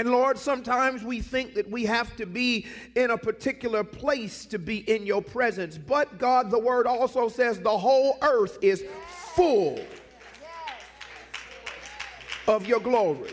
[0.00, 2.64] And Lord, sometimes we think that we have to be
[2.94, 5.76] in a particular place to be in your presence.
[5.76, 8.82] But God, the word also says the whole earth is
[9.34, 9.78] full
[12.48, 13.32] of your glory.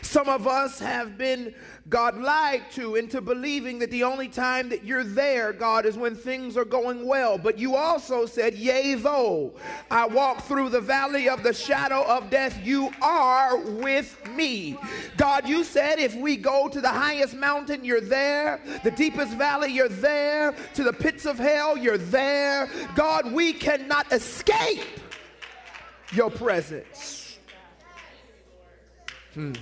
[0.00, 1.54] Some of us have been,
[1.90, 6.14] God, lied to into believing that the only time that you're there, God, is when
[6.14, 7.36] things are going well.
[7.36, 9.52] But you also said, Yea, though
[9.90, 14.78] I walk through the valley of the shadow of death, you are with me.
[15.18, 18.62] God, you said, if we go to the highest mountain, you're there.
[18.82, 20.54] The deepest valley, you're there.
[20.74, 22.70] To the pits of hell, you're there.
[22.94, 24.80] God, we cannot escape
[26.12, 27.38] your presence.
[29.34, 29.52] Hmm.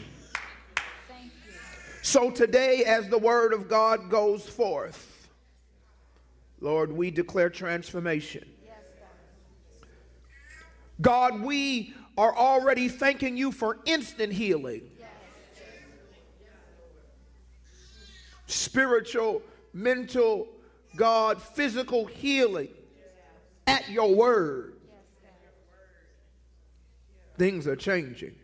[2.02, 5.28] So today, as the word of God goes forth,
[6.60, 8.44] Lord, we declare transformation.
[11.00, 14.82] God, we are already thanking you for instant healing.
[18.46, 19.40] Spiritual,
[19.72, 20.48] mental,
[20.96, 22.68] God, physical healing
[23.68, 24.74] at your word.
[27.38, 28.34] Things are changing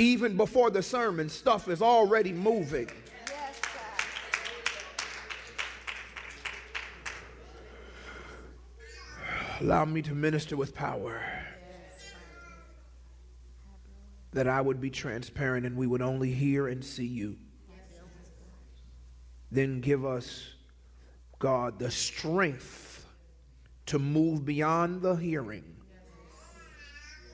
[0.00, 2.88] even before the sermon, stuff is already moving.
[9.60, 11.20] Allow me to minister with power.
[14.32, 17.36] That I would be transparent and we would only hear and see you.
[19.52, 20.54] Then give us,
[21.38, 23.04] God, the strength
[23.86, 25.76] to move beyond the hearing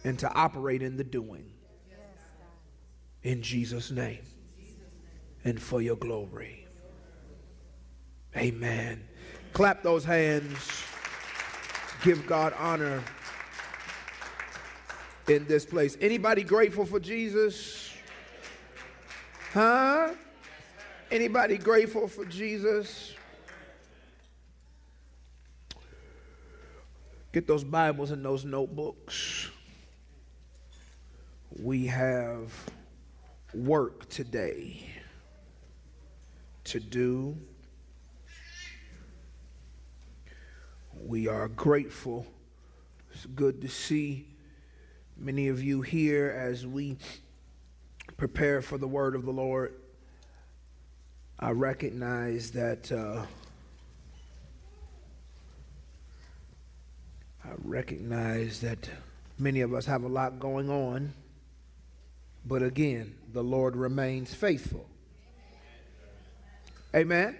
[0.03, 1.53] and to operate in the doing
[3.27, 4.21] in Jesus' name
[5.43, 6.65] and for your glory.
[8.37, 9.03] Amen.
[9.53, 10.85] Clap those hands.
[12.05, 13.03] Give God honor
[15.27, 15.97] in this place.
[16.01, 17.93] Anybody grateful for Jesus?
[19.53, 20.13] Huh?
[21.11, 23.13] Anybody grateful for Jesus?
[27.33, 29.51] Get those Bibles and those notebooks.
[31.59, 32.53] We have
[33.57, 34.87] work today
[36.65, 37.35] to do.
[41.07, 42.27] We are grateful.
[43.13, 44.29] It's good to see
[45.17, 46.99] many of you here as we
[48.19, 49.75] prepare for the word of the Lord.
[51.41, 53.25] I recognize that uh,
[57.43, 58.91] I recognize that
[59.39, 61.15] many of us have a lot going on.
[62.47, 64.89] But again, the Lord remains faithful.
[66.95, 67.37] Amen.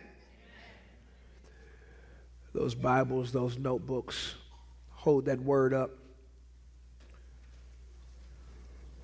[2.53, 4.35] Those Bibles, those notebooks,
[4.91, 5.91] hold that word up.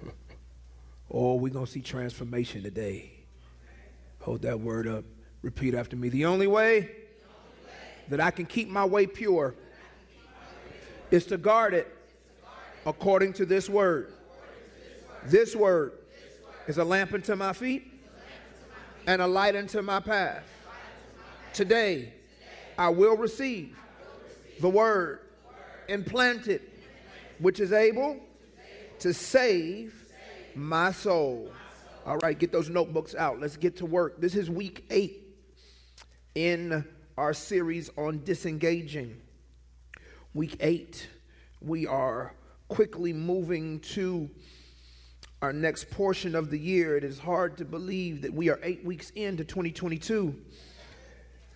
[1.14, 3.12] Oh, we're going to see transformation today.
[4.20, 5.04] Hold that word up.
[5.42, 6.08] Repeat after me.
[6.08, 6.90] The only way
[8.08, 9.54] that I can keep my way pure
[11.10, 11.94] is to guard it
[12.86, 14.14] according to this word.
[15.26, 15.92] This word
[16.66, 17.92] is a lamp unto my feet
[19.06, 20.42] and a light unto my path.
[21.52, 22.12] Today,
[22.76, 23.76] I will receive
[24.60, 25.20] the word
[25.88, 26.62] implanted,
[27.38, 28.18] which is able
[28.98, 29.94] to save
[30.56, 31.52] my soul.
[32.04, 33.38] All right, get those notebooks out.
[33.38, 34.20] Let's get to work.
[34.20, 35.22] This is week eight
[36.34, 36.84] in
[37.16, 39.20] our series on disengaging.
[40.34, 41.06] Week eight,
[41.60, 42.34] we are
[42.66, 44.28] quickly moving to
[45.42, 46.96] our next portion of the year.
[46.96, 50.34] It is hard to believe that we are eight weeks into 2022.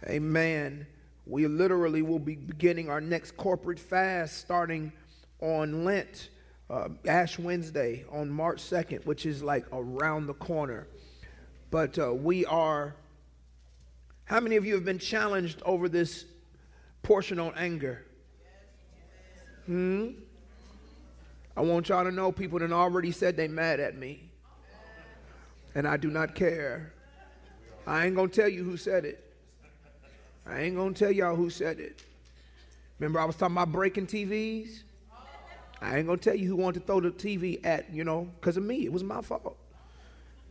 [0.09, 0.87] Amen.
[1.25, 4.93] We literally will be beginning our next corporate fast starting
[5.41, 6.31] on Lent,
[6.69, 10.89] uh, Ash Wednesday on March 2nd, which is like around the corner.
[11.71, 12.97] But uh, we are,
[14.25, 16.25] how many of you have been challenged over this
[17.05, 18.05] portion on anger?
[19.67, 20.09] Hmm?
[21.57, 24.29] I want y'all to know people that already said they mad at me.
[25.75, 26.93] And I do not care.
[27.87, 29.23] I ain't gonna tell you who said it.
[30.47, 32.05] I ain't gonna tell y'all who said it.
[32.99, 34.83] Remember I was talking about breaking TVs?
[35.81, 38.57] I ain't gonna tell you who wanted to throw the TV at, you know, because
[38.57, 38.85] of me.
[38.85, 39.57] It was my fault.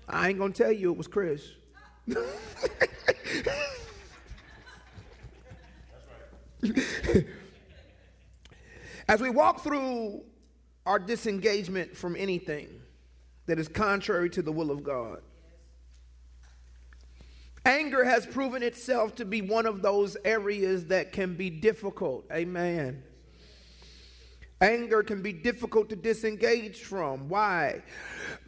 [0.07, 1.47] I ain't gonna tell you it was Chris.
[9.07, 10.23] As we walk through
[10.85, 12.67] our disengagement from anything
[13.47, 15.21] that is contrary to the will of God.
[17.65, 22.25] Anger has proven itself to be one of those areas that can be difficult.
[22.31, 23.01] Amen.
[24.61, 27.27] Anger can be difficult to disengage from.
[27.27, 27.81] Why?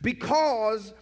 [0.02, 0.94] Because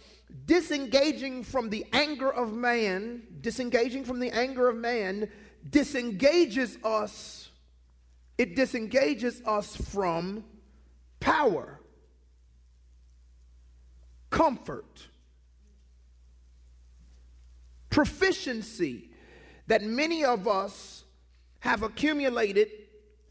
[0.46, 5.30] disengaging from the anger of man, disengaging from the anger of man,
[5.68, 7.50] disengages us.
[8.38, 10.42] It disengages us from
[11.20, 11.80] power,
[14.30, 15.08] comfort,
[17.90, 19.10] proficiency
[19.66, 21.04] that many of us
[21.60, 22.68] have accumulated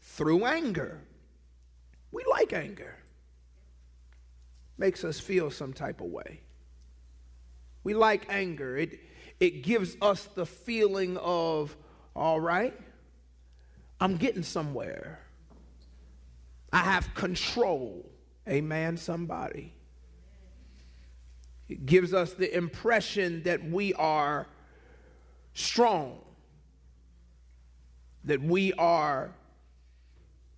[0.00, 1.00] through anger.
[2.12, 2.96] We like anger.
[4.78, 6.40] Makes us feel some type of way.
[7.84, 8.76] We like anger.
[8.76, 8.98] It,
[9.40, 11.76] it gives us the feeling of,
[12.14, 12.78] all right,
[14.00, 15.20] I'm getting somewhere.
[16.72, 18.10] I have control.
[18.48, 19.72] Amen, somebody.
[21.68, 24.46] It gives us the impression that we are
[25.54, 26.20] strong,
[28.24, 29.32] that we are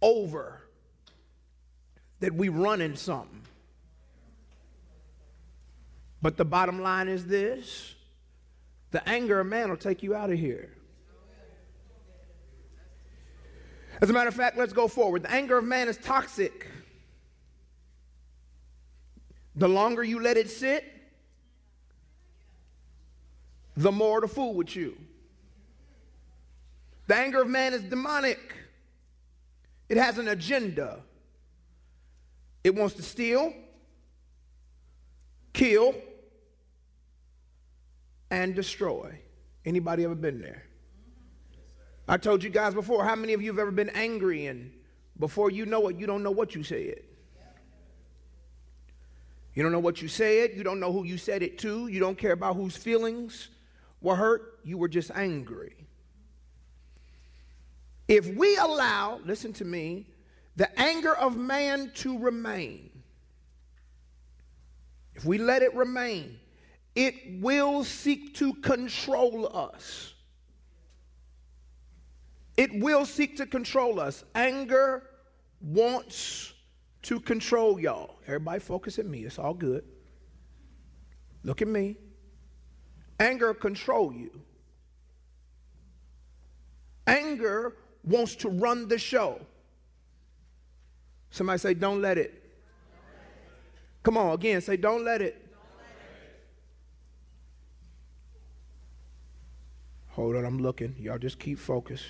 [0.03, 0.61] over,
[2.21, 3.43] that we run in something.
[6.21, 7.95] But the bottom line is this
[8.91, 10.78] the anger of man will take you out of here.
[14.01, 15.25] As a matter of fact, let's go forward.
[15.25, 16.67] The anger of man is toxic.
[19.57, 20.85] The longer you let it sit,
[23.77, 24.97] the more to fool with you.
[27.09, 28.55] The anger of man is demonic.
[29.89, 31.01] It has an agenda.
[32.63, 33.53] It wants to steal,
[35.53, 35.95] kill,
[38.31, 39.19] and destroy.
[39.65, 40.65] Anybody ever been there?
[42.09, 44.73] I told you guys before, how many of you have ever been angry and
[45.19, 47.03] before you know it, you don't know what you said?
[49.53, 52.01] You don't know what you said, you don't know who you said it to, you
[52.01, 53.51] don't care about whose feelings
[54.01, 55.75] were hurt, you were just angry.
[58.07, 60.07] If we allow, listen to me,
[60.57, 62.91] the anger of man to remain,
[65.15, 66.39] if we let it remain,
[66.95, 70.15] it will seek to control us.
[72.59, 74.25] It will seek to control us.
[74.35, 75.05] Anger
[75.61, 76.53] wants
[77.03, 78.17] to control y'all.
[78.27, 79.21] Everybody focus at me.
[79.21, 79.85] It's all good.
[81.45, 81.95] Look at me.
[83.21, 84.41] Anger control you.
[87.07, 89.41] Anger wants to run the show.
[91.31, 92.43] Somebody say, don't let it.
[94.03, 95.47] Come on, again, say, don't let it.
[100.09, 100.97] Hold on, I'm looking.
[100.99, 102.05] Y'all just keep focused.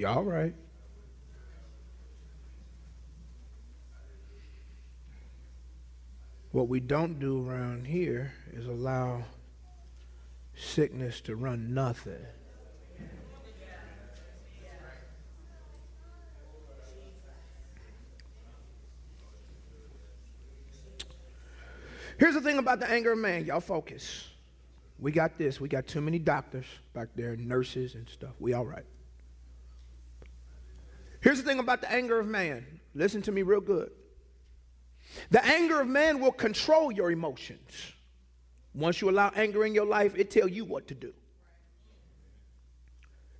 [0.00, 0.54] Y'all right.
[6.52, 9.24] What we don't do around here is allow
[10.54, 12.14] sickness to run nothing.
[22.16, 23.44] Here's the thing about the anger of man.
[23.44, 24.30] Y'all focus.
[24.98, 25.60] We got this.
[25.60, 26.64] We got too many doctors
[26.94, 28.32] back there, nurses and stuff.
[28.38, 28.86] We all right.
[31.20, 32.64] Here's the thing about the anger of man.
[32.94, 33.90] Listen to me real good.
[35.30, 37.92] The anger of man will control your emotions.
[38.74, 41.12] Once you allow anger in your life, it tell you what to do.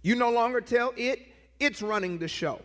[0.02, 1.20] You no longer tell it,
[1.58, 2.60] it's running the show.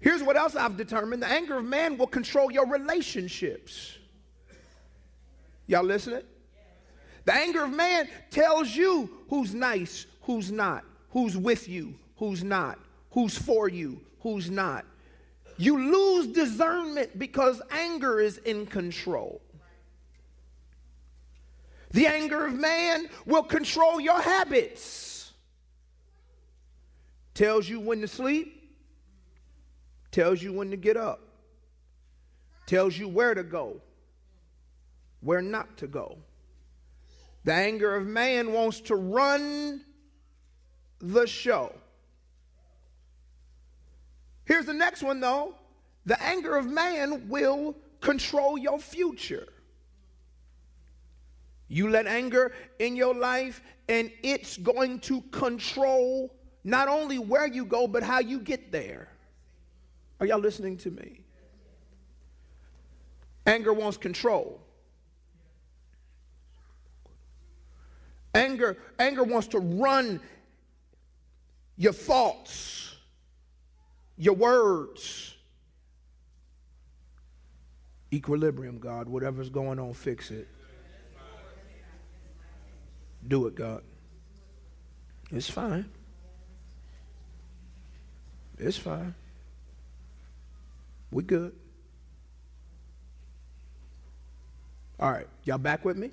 [0.00, 3.96] Here's what else I've determined the anger of man will control your relationships.
[5.66, 6.22] Y'all listening?
[7.24, 12.78] The anger of man tells you who's nice, who's not, who's with you, who's not,
[13.14, 14.84] who's for you, who's not.
[15.56, 19.40] You lose discernment because anger is in control.
[21.92, 25.32] The anger of man will control your habits.
[27.34, 28.74] Tells you when to sleep,
[30.10, 31.20] tells you when to get up,
[32.66, 33.80] tells you where to go,
[35.20, 36.18] where not to go.
[37.44, 39.84] The anger of man wants to run
[41.00, 41.72] the show.
[44.44, 45.54] Here's the next one, though
[46.06, 49.48] the anger of man will control your future.
[51.68, 57.64] You let anger in your life, and it's going to control not only where you
[57.64, 59.08] go, but how you get there.
[60.20, 61.20] Are y'all listening to me?
[63.46, 64.60] Anger wants control.
[68.34, 70.20] Anger, anger wants to run
[71.76, 72.93] your thoughts
[74.16, 75.34] your words.
[78.12, 79.08] Equilibrium, God.
[79.08, 80.48] Whatever's going on, fix it.
[83.26, 83.82] Do it, God.
[85.30, 85.88] It's fine.
[88.58, 89.14] It's fine.
[91.10, 91.54] We good.
[95.00, 96.10] All right, y'all back with me?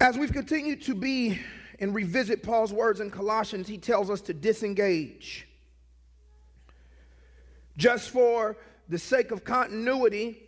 [0.00, 1.40] As we've continued to be
[1.78, 5.46] and revisit Paul's words in Colossians, he tells us to disengage.
[7.76, 8.56] Just for
[8.88, 10.42] the sake of continuity,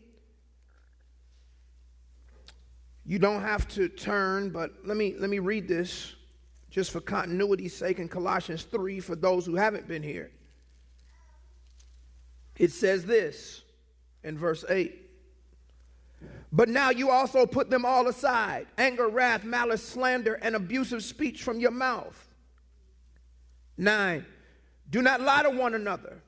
[3.04, 6.14] you don't have to turn, but let me let me read this
[6.70, 10.30] just for continuity's sake in Colossians 3 for those who haven't been here.
[12.58, 13.62] It says this
[14.24, 15.07] in verse 8.
[16.50, 21.42] But now you also put them all aside anger, wrath, malice, slander, and abusive speech
[21.42, 22.28] from your mouth.
[23.76, 24.24] Nine,
[24.90, 26.22] do not lie to one another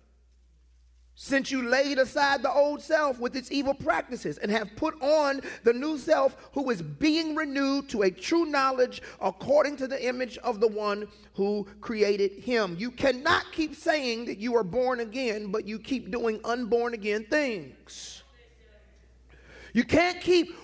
[1.23, 5.43] since you laid aside the old self with its evil practices and have put on
[5.65, 10.39] the new self who is being renewed to a true knowledge according to the image
[10.39, 12.75] of the one who created him.
[12.79, 17.27] You cannot keep saying that you are born again, but you keep doing unborn again
[17.29, 18.20] things.
[19.73, 20.55] You can't keep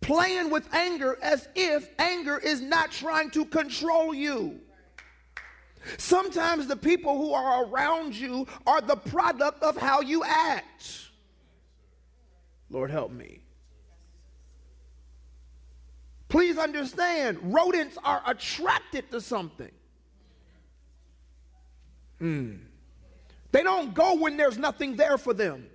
[0.00, 4.60] playing with anger as if anger is not trying to control you.
[5.98, 11.08] Sometimes the people who are around you are the product of how you act.
[12.70, 13.40] Lord, help me.
[16.28, 19.70] Please understand, rodents are attracted to something.
[22.20, 22.60] Mm.
[23.50, 25.66] They don't go when there's nothing there for them.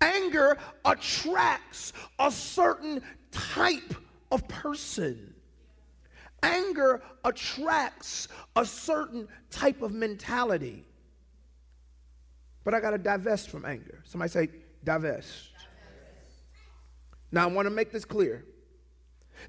[0.00, 3.94] Anger attracts a certain type
[4.30, 5.34] of person.
[6.42, 10.84] Anger attracts a certain type of mentality.
[12.64, 14.02] But I got to divest from anger.
[14.04, 14.48] Somebody say,
[14.84, 15.50] divest.
[17.32, 18.44] Now, I want to make this clear.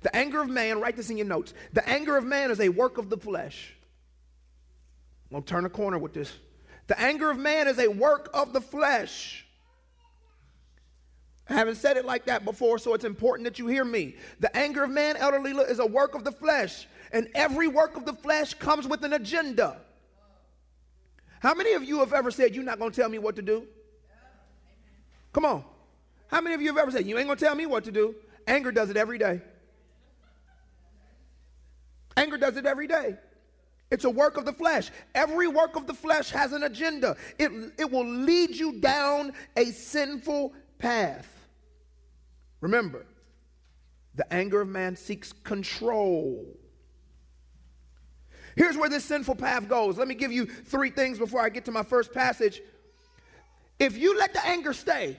[0.01, 1.53] The anger of man, write this in your notes.
[1.73, 3.73] The anger of man is a work of the flesh.
[5.29, 6.31] I'm going to turn a corner with this.
[6.87, 9.40] The anger of man is a work of the flesh.
[11.51, 14.15] I haven't said it like that before, so it's important that you hear me.
[14.39, 17.97] The anger of man, Elder Leela, is a work of the flesh, and every work
[17.97, 19.75] of the flesh comes with an agenda.
[21.41, 23.41] How many of you have ever said, You're not going to tell me what to
[23.41, 23.67] do?
[25.33, 25.65] Come on.
[26.27, 27.91] How many of you have ever said, You ain't going to tell me what to
[27.91, 28.15] do?
[28.47, 29.41] Anger does it every day.
[32.15, 33.17] Anger does it every day.
[33.89, 34.89] It's a work of the flesh.
[35.13, 37.17] Every work of the flesh has an agenda.
[37.37, 41.27] It, it will lead you down a sinful path.
[42.61, 43.05] Remember,
[44.15, 46.45] the anger of man seeks control.
[48.55, 49.97] Here's where this sinful path goes.
[49.97, 52.61] Let me give you three things before I get to my first passage.
[53.79, 55.17] If you let the anger stay,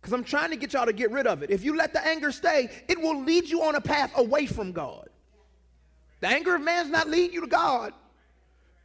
[0.00, 2.04] because I'm trying to get y'all to get rid of it, if you let the
[2.04, 5.08] anger stay, it will lead you on a path away from God.
[6.20, 7.92] The anger of man's not leading you to God.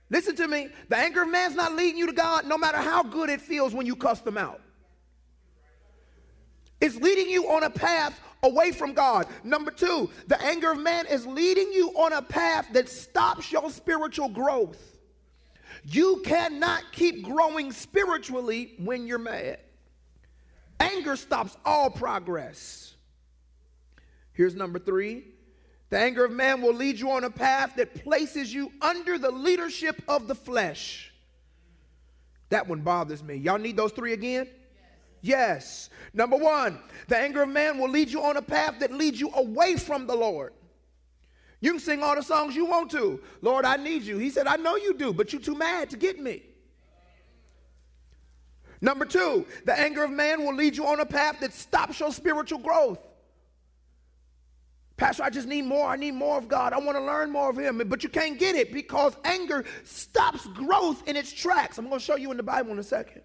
[0.09, 0.67] Listen to me.
[0.89, 3.73] The anger of man's not leading you to God no matter how good it feels
[3.73, 4.61] when you cuss them out.
[6.81, 9.27] It's leading you on a path away from God.
[9.43, 13.69] Number two, the anger of man is leading you on a path that stops your
[13.69, 14.97] spiritual growth.
[15.83, 19.59] You cannot keep growing spiritually when you're mad.
[20.79, 22.95] Anger stops all progress.
[24.33, 25.25] Here's number three
[25.89, 29.29] the anger of man will lead you on a path that places you under the
[29.29, 31.13] leadership of the flesh.
[32.49, 33.35] That one bothers me.
[33.35, 34.47] Y'all need those three again?
[35.21, 35.89] Yes.
[36.13, 39.31] Number one, the anger of man will lead you on a path that leads you
[39.33, 40.53] away from the Lord.
[41.59, 43.21] You can sing all the songs you want to.
[43.41, 44.17] Lord, I need you.
[44.17, 46.41] He said, I know you do, but you're too mad to get me.
[48.81, 52.11] Number two, the anger of man will lead you on a path that stops your
[52.11, 52.97] spiritual growth.
[54.97, 55.87] Pastor, I just need more.
[55.87, 56.73] I need more of God.
[56.73, 57.81] I want to learn more of Him.
[57.87, 61.77] But you can't get it because anger stops growth in its tracks.
[61.77, 63.21] I'm going to show you in the Bible in a second.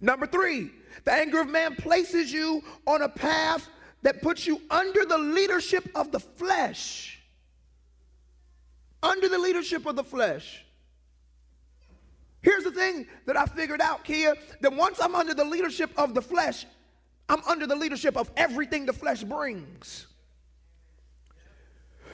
[0.00, 0.70] Number three,
[1.04, 3.68] the anger of man places you on a path
[4.02, 7.20] that puts you under the leadership of the flesh.
[9.02, 10.64] Under the leadership of the flesh.
[12.42, 16.14] Here's the thing that I figured out, Kia, that once I'm under the leadership of
[16.14, 16.64] the flesh,
[17.28, 20.06] I'm under the leadership of everything the flesh brings.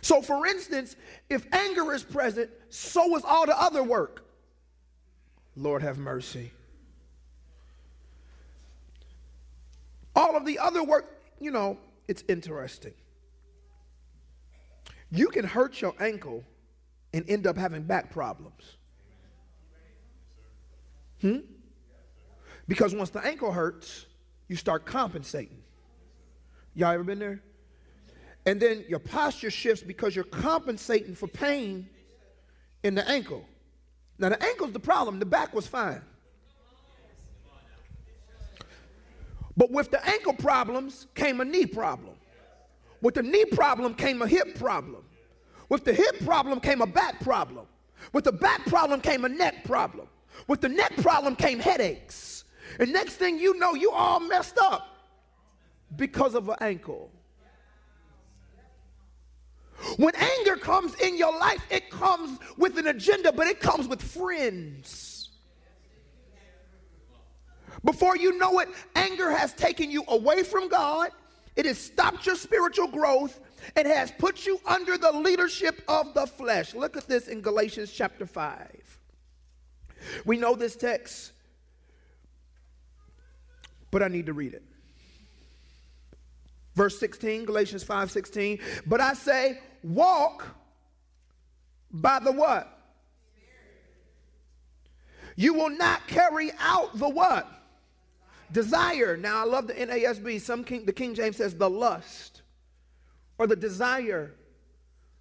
[0.01, 0.97] So, for instance,
[1.31, 4.25] if anger is present, so is all the other work.
[5.57, 6.51] Lord have mercy.
[10.17, 12.95] All of the other work, you know, it's interesting.
[15.11, 16.43] You can hurt your ankle
[17.13, 18.77] and end up having back problems.
[21.21, 21.39] Hmm?
[22.67, 24.07] Because once the ankle hurts,
[24.49, 25.63] you start compensating.
[26.75, 27.43] Y'all ever been there?
[28.47, 31.89] And then your posture shifts because you're compensating for pain
[32.83, 33.45] in the ankle.
[34.19, 36.03] Now, the ankle's the problem, the back was fine.
[39.57, 42.15] But with the ankle problems came a knee problem.
[43.01, 45.05] With the knee problem came a hip problem.
[45.69, 47.67] With the hip problem came a back problem.
[48.13, 50.09] With the back problem came a neck problem.
[50.47, 52.45] With the neck problem came headaches.
[52.79, 54.89] And next thing you know, you all messed up
[55.97, 57.11] because of an ankle.
[59.97, 64.03] When anger comes in your life, it comes with an agenda, but it comes with
[64.03, 65.16] friends.
[67.87, 71.11] Before you know it, anger has taken you away from God,
[71.55, 73.41] it has stopped your spiritual growth,
[73.77, 76.75] and has put you under the leadership of the flesh.
[76.75, 78.99] Look at this in Galatians chapter 5.
[80.25, 81.33] We know this text,
[83.91, 84.65] but I need to read it.
[86.75, 88.59] Verse 16, Galatians 5 16.
[88.85, 90.47] But I say, walk
[91.91, 92.73] by the what?
[95.37, 97.49] You will not carry out the what?
[98.53, 99.17] Desire.
[99.17, 100.41] Now I love the NASB.
[100.41, 102.43] Some King, the King James says the lust
[103.39, 104.35] or the desire.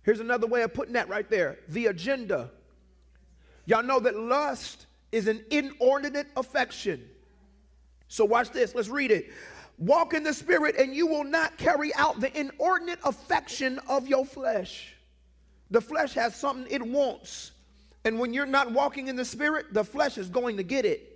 [0.03, 2.51] Here's another way of putting that right there the agenda.
[3.65, 7.03] Y'all know that lust is an inordinate affection.
[8.07, 8.75] So watch this.
[8.75, 9.31] Let's read it.
[9.77, 14.25] Walk in the Spirit, and you will not carry out the inordinate affection of your
[14.25, 14.95] flesh.
[15.71, 17.51] The flesh has something it wants.
[18.05, 21.14] And when you're not walking in the Spirit, the flesh is going to get it.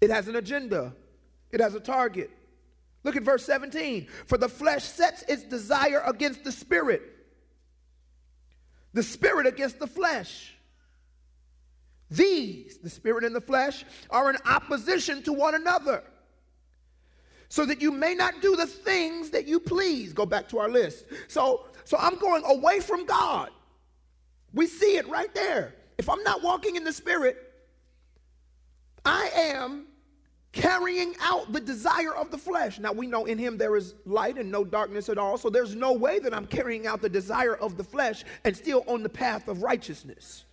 [0.00, 0.94] It has an agenda,
[1.50, 2.30] it has a target.
[3.04, 4.08] Look at verse 17.
[4.26, 7.02] For the flesh sets its desire against the Spirit,
[8.92, 10.54] the Spirit against the flesh.
[12.10, 16.02] These, the Spirit and the flesh, are in opposition to one another
[17.48, 20.12] so that you may not do the things that you please.
[20.12, 21.06] Go back to our list.
[21.28, 23.50] So, so I'm going away from God.
[24.54, 25.74] We see it right there.
[25.98, 27.36] If I'm not walking in the Spirit,
[29.04, 29.87] I am
[30.52, 32.78] carrying out the desire of the flesh.
[32.78, 35.36] Now we know in him there is light and no darkness at all.
[35.38, 38.84] So there's no way that I'm carrying out the desire of the flesh and still
[38.86, 40.44] on the path of righteousness.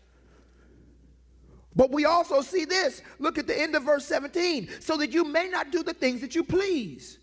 [1.75, 3.01] But we also see this.
[3.19, 4.69] Look at the end of verse 17.
[4.79, 7.19] So that you may not do the things that you please.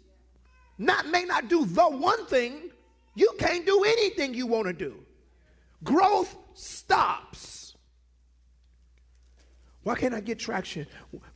[0.78, 2.70] Not may not do the one thing.
[3.14, 4.96] You can't do anything you want to do.
[5.84, 7.61] Growth stops.
[9.82, 10.86] Why can't I get traction?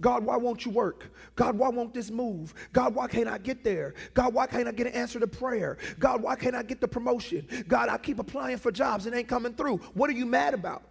[0.00, 1.12] God, why won't you work?
[1.35, 2.54] God, why won't this move?
[2.72, 3.94] God, why can't I get there?
[4.14, 5.78] God, why can't I get an answer to prayer?
[5.98, 7.46] God, why can't I get the promotion?
[7.66, 9.78] God, I keep applying for jobs and ain't coming through.
[9.94, 10.82] What are you mad about?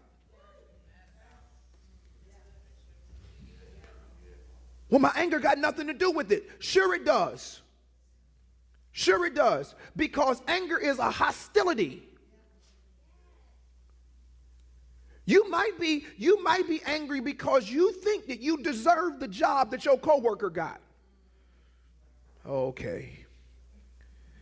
[4.90, 6.50] Well, my anger got nothing to do with it.
[6.60, 7.62] Sure, it does.
[8.92, 9.76] Sure, it does.
[9.96, 12.08] Because anger is a hostility.
[15.26, 19.72] You might be you might be angry because you think that you deserve the job
[19.72, 20.80] that your coworker got.
[22.46, 23.26] Okay.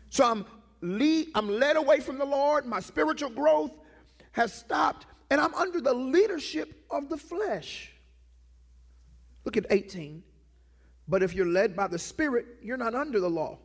[0.10, 0.46] So I'm
[0.82, 2.66] lead, I'm led away from the Lord.
[2.66, 3.72] My spiritual growth
[4.34, 7.92] has stopped, and I'm under the leadership of the flesh.
[9.46, 10.24] Look at 18.
[11.08, 13.58] But if you're led by the Spirit, you're not under the law.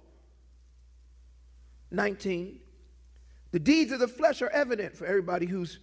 [1.90, 2.60] 19.
[3.50, 5.78] The deeds of the flesh are evident for everybody who's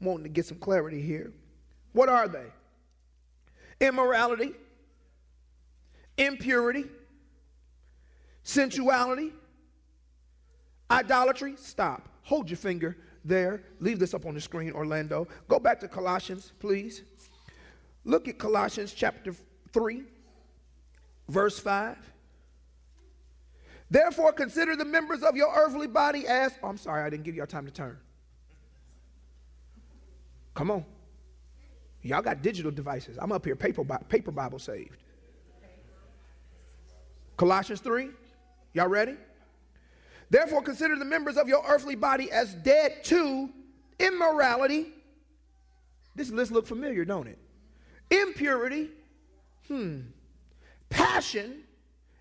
[0.00, 1.32] wanting to get some clarity here.
[1.92, 2.46] What are they?
[3.80, 4.52] Immorality,
[6.16, 6.84] impurity,
[8.42, 9.32] sensuality,
[10.90, 11.54] idolatry.
[11.56, 12.08] Stop.
[12.22, 13.62] Hold your finger there.
[13.80, 15.26] Leave this up on the screen, Orlando.
[15.48, 17.02] Go back to Colossians, please.
[18.04, 19.34] Look at Colossians chapter
[19.72, 20.04] 3.
[21.28, 21.96] Verse 5.
[23.90, 26.52] Therefore, consider the members of your earthly body as.
[26.62, 27.98] Oh, I'm sorry, I didn't give y'all time to turn.
[30.54, 30.84] Come on.
[32.02, 33.18] Y'all got digital devices.
[33.20, 35.02] I'm up here, paper, paper Bible saved.
[37.36, 38.10] Colossians 3.
[38.74, 39.16] Y'all ready?
[40.30, 43.50] Therefore, consider the members of your earthly body as dead to
[43.98, 44.92] immorality.
[46.14, 47.38] This list look familiar, don't it?
[48.10, 48.90] Impurity.
[49.68, 50.00] Hmm
[50.90, 51.62] passion,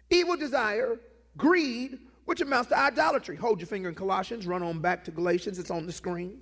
[0.09, 0.99] evil desire,
[1.35, 3.35] greed, which amounts to idolatry.
[3.35, 6.39] Hold your finger in Colossians, run on back to Galatians, it's on the screen.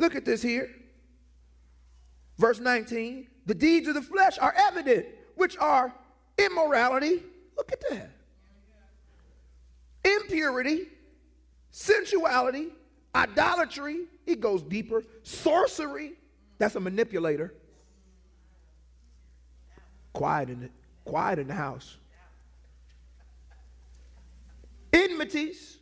[0.00, 0.70] Look at this here.
[2.38, 5.92] Verse 19 the deeds of the flesh are evident, which are
[6.38, 7.22] immorality.
[7.56, 8.10] Look at that.
[10.04, 10.86] Impurity,
[11.70, 12.68] sensuality,
[13.14, 16.12] idolatry, it goes deeper, sorcery,
[16.58, 17.54] that's a manipulator.
[20.12, 20.70] Quiet in the,
[21.04, 21.96] Quiet in the house.
[24.92, 25.78] Enmities.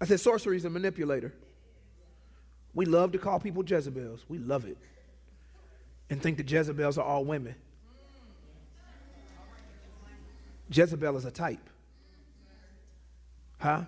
[0.00, 1.34] I said sorcery is a manipulator.
[2.74, 4.24] We love to call people Jezebels.
[4.28, 4.78] We love it.
[6.08, 7.54] And think that Jezebels are all women.
[10.70, 11.68] Jezebel is a type.
[13.58, 13.82] Huh?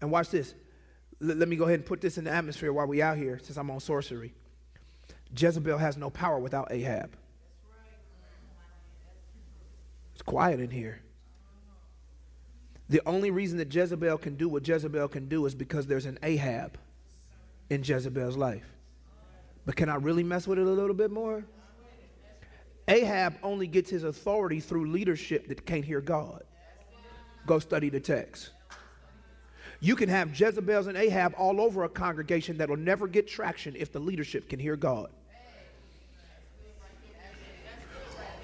[0.00, 0.54] And watch this.
[1.22, 3.38] L- let me go ahead and put this in the atmosphere while we out here,
[3.42, 4.32] since I'm on sorcery.
[5.36, 7.16] Jezebel has no power without Ahab.
[10.14, 11.00] It's quiet in here.
[12.88, 16.18] The only reason that Jezebel can do what Jezebel can do is because there's an
[16.22, 16.78] Ahab
[17.70, 18.66] in Jezebel's life.
[19.66, 21.44] But can I really mess with it a little bit more?
[22.86, 26.44] Ahab only gets his authority through leadership that can't hear God.
[27.46, 28.50] Go study the text.
[29.80, 33.74] You can have Jezebels and Ahab all over a congregation that will never get traction
[33.76, 35.10] if the leadership can hear God.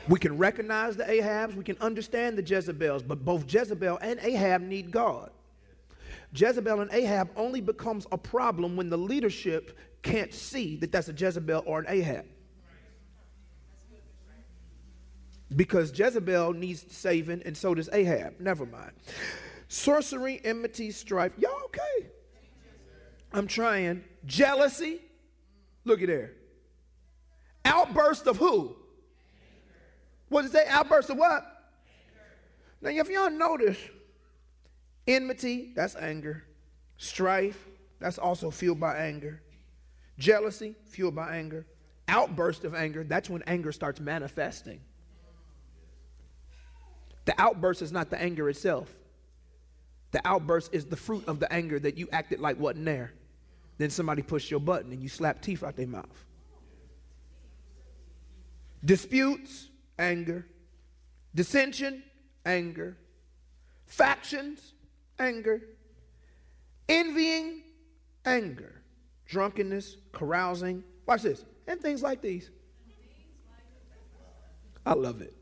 [0.09, 4.63] We can recognize the Ahabs, we can understand the Jezebels, but both Jezebel and Ahab
[4.63, 5.31] need God.
[6.33, 11.13] Jezebel and Ahab only becomes a problem when the leadership can't see that that's a
[11.13, 12.27] Jezebel or an Ahab.
[15.55, 18.39] Because Jezebel needs saving and so does Ahab.
[18.39, 18.93] Never mind.
[19.69, 21.33] Sorcery, enmity, strife.
[21.39, 22.11] Y'all okay?
[23.33, 24.05] I'm trying.
[24.27, 25.01] Jealousy.
[25.85, 26.33] Look at there.
[27.65, 28.77] Outburst of who?
[30.29, 30.65] What does it say?
[30.69, 31.45] Outburst of what?
[32.81, 33.79] Now, if y'all notice,
[35.15, 36.45] enmity, that's anger.
[36.97, 37.67] Strife,
[37.99, 39.43] that's also fueled by anger.
[40.19, 41.67] Jealousy, fueled by anger.
[42.09, 44.81] Outburst of anger, that's when anger starts manifesting.
[47.25, 48.93] The outburst is not the anger itself.
[50.13, 53.13] The outburst is the fruit of the anger that you acted like wasn't there.
[53.79, 56.27] Then somebody pushed your button and you slapped teeth out their mouth.
[58.85, 59.69] Disputes,
[59.99, 60.47] anger.
[61.35, 62.03] Dissension,
[62.45, 62.97] anger.
[63.87, 64.75] Factions,
[65.21, 65.63] anger.
[66.89, 67.63] Envying,
[68.25, 68.83] anger.
[69.27, 70.83] Drunkenness, carousing.
[71.07, 71.45] Watch this.
[71.69, 72.51] And things like these.
[74.85, 75.37] I love it.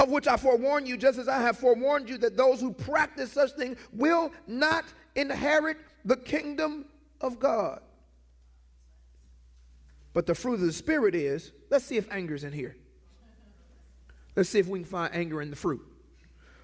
[0.00, 3.32] Of which I forewarn you, just as I have forewarned you, that those who practice
[3.32, 6.86] such things will not inherit the kingdom
[7.20, 7.80] of God.
[10.12, 12.76] But the fruit of the Spirit is let's see if anger's in here.
[14.34, 15.80] Let's see if we can find anger in the fruit.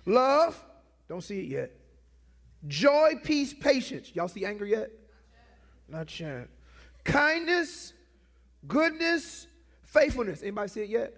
[0.06, 0.62] Love,
[1.14, 1.70] don't see it yet.
[2.66, 4.10] Joy, peace, patience.
[4.14, 4.90] Y'all see anger yet?
[5.88, 6.48] Not yet.
[7.04, 7.92] Kindness,
[8.66, 9.46] goodness,
[9.84, 10.42] faithfulness.
[10.42, 11.14] Anybody see it yet?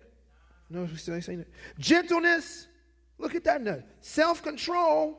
[0.68, 1.48] No, we still ain't saying it.
[1.78, 2.66] Gentleness.
[3.18, 3.78] Look at that now.
[4.00, 5.18] Self control.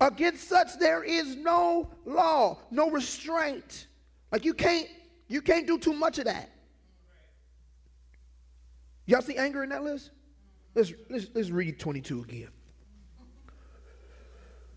[0.00, 3.86] Against such there is no law, no restraint.
[4.32, 4.88] Like you can't,
[5.28, 6.50] you can't do too much of that.
[9.06, 10.10] Y'all see anger in that list?
[10.74, 12.48] Let's, let's, let's read 22 again.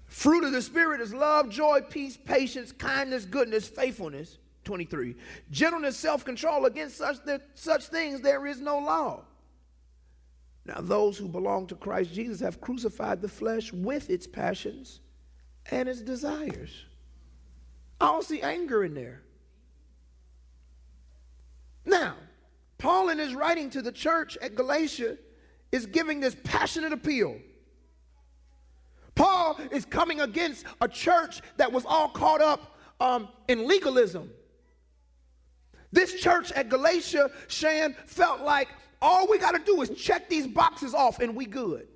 [0.10, 4.40] Fruit of the Spirit is love, joy, peace, patience, kindness, goodness, faithfulness.
[4.66, 5.16] 23.
[5.52, 6.66] Gentleness, self control.
[6.66, 7.18] Against such,
[7.54, 9.22] such things there is no law.
[10.66, 15.00] Now, those who belong to Christ Jesus have crucified the flesh with its passions
[15.72, 16.86] and its desires.
[18.02, 19.22] I don't see anger in there.
[21.86, 22.16] Now,
[22.80, 25.18] Paul, in his writing to the church at Galatia,
[25.72, 27.38] is giving this passionate appeal.
[29.20, 34.32] Paul is coming against a church that was all caught up um, in legalism.
[35.92, 38.70] This church at Galatia, Shan, felt like
[39.02, 41.90] all we got to do is check these boxes off and we good.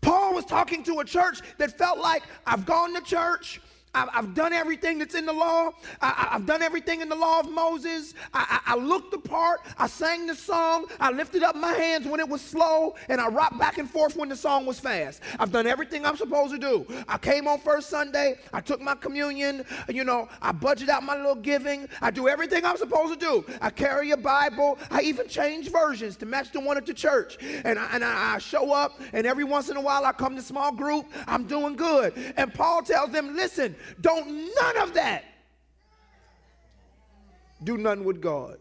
[0.00, 3.60] Paul was talking to a church that felt like I've gone to church,
[3.96, 5.70] I've, I've done everything that's in the law.
[6.02, 8.12] I, have done everything in the law of Moses.
[8.34, 9.60] I, I, I, looked the part.
[9.78, 10.86] I sang the song.
[11.00, 14.14] I lifted up my hands when it was slow, and I rocked back and forth
[14.14, 15.22] when the song was fast.
[15.38, 16.86] I've done everything I'm supposed to do.
[17.08, 18.38] I came on first Sunday.
[18.52, 19.64] I took my communion.
[19.88, 21.88] You know, I budget out my little giving.
[22.02, 23.46] I do everything I'm supposed to do.
[23.62, 24.78] I carry a Bible.
[24.90, 27.38] I even change versions to match the one at the church.
[27.64, 30.42] And I, and I show up, and every once in a while I come to
[30.42, 31.06] small group.
[31.26, 32.12] I'm doing good.
[32.36, 35.24] And Paul tells them, listen, don't none of that
[37.62, 38.58] do none with God.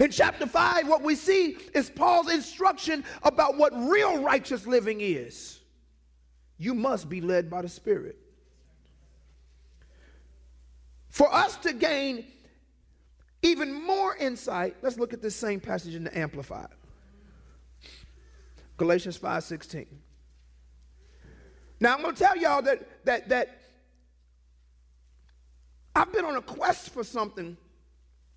[0.00, 5.60] In chapter 5, what we see is Paul's instruction about what real righteous living is.
[6.58, 8.18] You must be led by the Spirit.
[11.08, 12.26] For us to gain
[13.42, 16.68] even more insight, let's look at this same passage in the Amplified.
[18.76, 19.86] Galatians 5:16.
[21.80, 23.60] Now I'm going to tell y'all that that that
[25.94, 27.56] I've been on a quest for something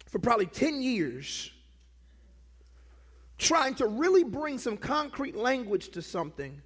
[0.08, 1.52] for probably 10 years
[3.38, 6.62] trying to really bring some concrete language to something.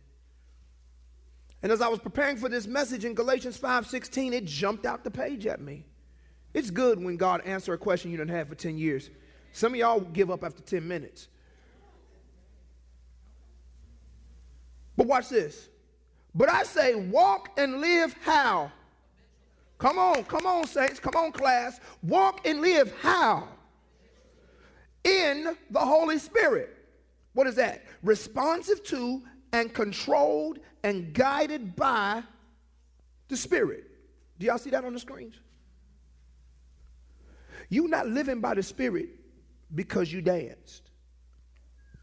[1.62, 5.12] And as I was preparing for this message in Galatians 5:16, it jumped out the
[5.12, 5.86] page at me.
[6.54, 9.10] It's good when God answers a question you didn't have for 10 years.
[9.54, 11.28] Some of y'all give up after 10 minutes.
[14.98, 15.70] But watch this.
[16.36, 18.72] But I say, walk and live how?
[19.78, 21.80] Come on, come on, saints, come on, class.
[22.02, 23.48] Walk and live how?
[25.04, 26.76] In the Holy Spirit.
[27.34, 27.84] What is that?
[28.02, 32.24] Responsive to and controlled and guided by
[33.28, 33.90] the Spirit.
[34.40, 35.36] Do y'all see that on the screens?
[37.70, 39.10] You're not living by the Spirit
[39.74, 40.90] because you danced.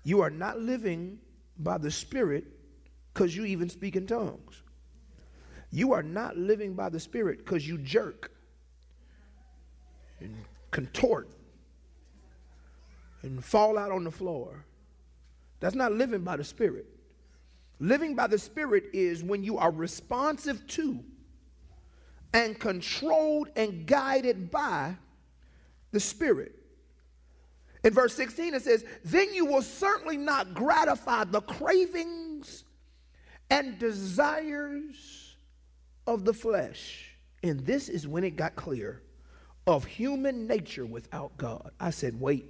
[0.04, 1.18] You are not living
[1.58, 2.44] by the Spirit
[3.12, 4.62] because you even speak in tongues.
[5.70, 8.32] You are not living by the Spirit because you jerk
[10.20, 10.34] and
[10.70, 11.28] contort
[13.22, 14.64] and fall out on the floor.
[15.60, 16.86] That's not living by the Spirit.
[17.78, 21.00] Living by the Spirit is when you are responsive to
[22.32, 24.96] and controlled and guided by
[25.92, 26.54] the Spirit.
[27.82, 32.29] In verse 16, it says, Then you will certainly not gratify the cravings
[33.50, 35.36] and desires
[36.06, 37.14] of the flesh.
[37.42, 39.02] And this is when it got clear
[39.66, 41.70] of human nature without God.
[41.78, 42.46] I said, Wait.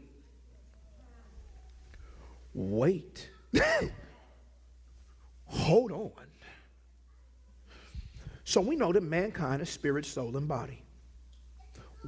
[2.53, 3.29] Wait.
[5.47, 6.13] Hold on.
[8.45, 10.83] So we know that mankind is spirit, soul, and body.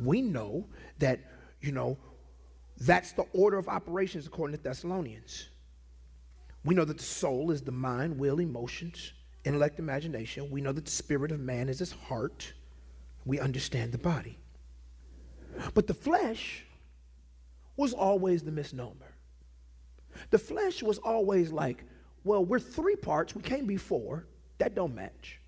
[0.01, 0.67] We know
[0.99, 1.21] that,
[1.61, 1.97] you know,
[2.81, 5.49] that's the order of operations according to Thessalonians.
[6.65, 9.13] We know that the soul is the mind, will, emotions,
[9.45, 10.51] intellect, imagination.
[10.51, 12.53] We know that the spirit of man is his heart.
[13.25, 14.39] We understand the body.
[15.75, 16.65] But the flesh
[17.77, 19.15] was always the misnomer.
[20.31, 21.85] The flesh was always like,
[22.25, 24.27] well, we're three parts, we can't be four.
[24.59, 25.41] That don't match.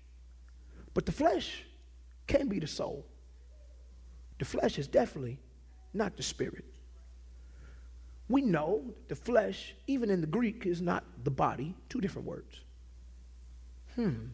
[0.93, 1.63] But the flesh
[2.27, 3.05] can't be the soul.
[4.39, 5.39] The flesh is definitely
[5.93, 6.65] not the spirit.
[8.27, 12.61] We know the flesh, even in the Greek, is not the body, two different words.
[13.95, 14.27] Hmm,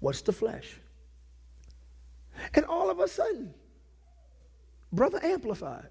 [0.00, 0.78] what's the flesh?
[2.54, 3.54] And all of a sudden,
[4.92, 5.88] Brother Amplified.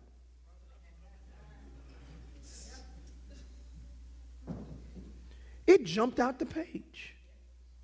[5.66, 7.14] It jumped out the page.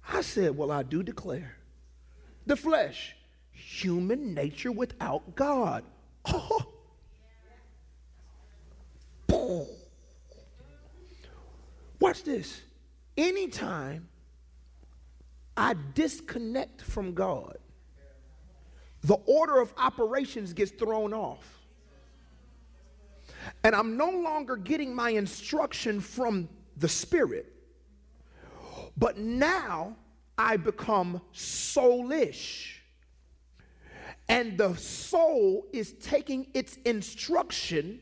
[0.07, 1.57] I said, Well, I do declare
[2.45, 3.15] the flesh,
[3.51, 5.83] human nature without God.
[6.25, 6.73] Oh,
[11.99, 12.61] Watch this.
[13.15, 14.09] Anytime
[15.55, 17.57] I disconnect from God,
[19.01, 21.59] the order of operations gets thrown off.
[23.63, 27.53] And I'm no longer getting my instruction from the Spirit,
[28.97, 29.95] but now
[30.37, 32.77] I become soulish.
[34.29, 37.99] And the soul is taking its instruction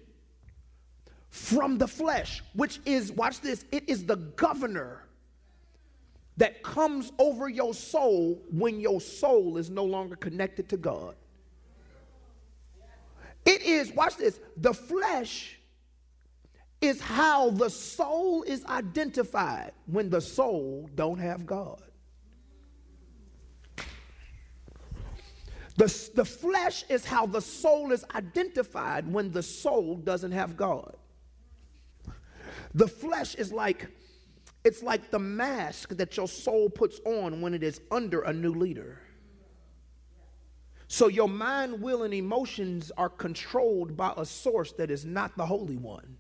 [1.32, 5.08] from the flesh, which is, watch this, it is the governor
[6.38, 11.16] that comes over your soul when your soul is no longer connected to God.
[13.46, 15.58] It is, watch this, the flesh
[16.82, 21.82] is how the soul is identified when the soul don't have God.
[25.78, 30.98] The, the flesh is how the soul is identified when the soul doesn't have God.
[32.74, 33.90] The flesh is like
[34.64, 38.54] it's like the mask that your soul puts on when it is under a new
[38.54, 39.00] leader.
[40.88, 45.46] So your mind, will, and emotions are controlled by a source that is not the
[45.46, 46.18] Holy One.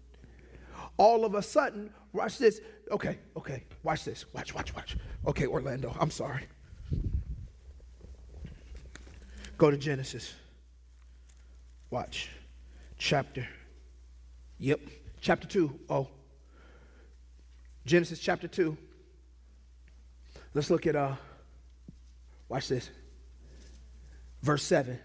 [0.97, 2.61] All of a sudden, watch this.
[2.89, 4.25] Okay, okay, watch this.
[4.33, 4.97] Watch, watch, watch.
[5.27, 6.47] Okay, Orlando, I'm sorry.
[9.57, 10.33] Go to Genesis.
[11.89, 12.29] Watch.
[12.97, 13.47] Chapter.
[14.57, 14.79] Yep.
[15.19, 15.79] Chapter 2.
[15.89, 16.07] Oh.
[17.85, 18.77] Genesis chapter 2.
[20.53, 21.15] Let's look at, uh,
[22.49, 22.89] watch this.
[24.41, 24.99] Verse 7.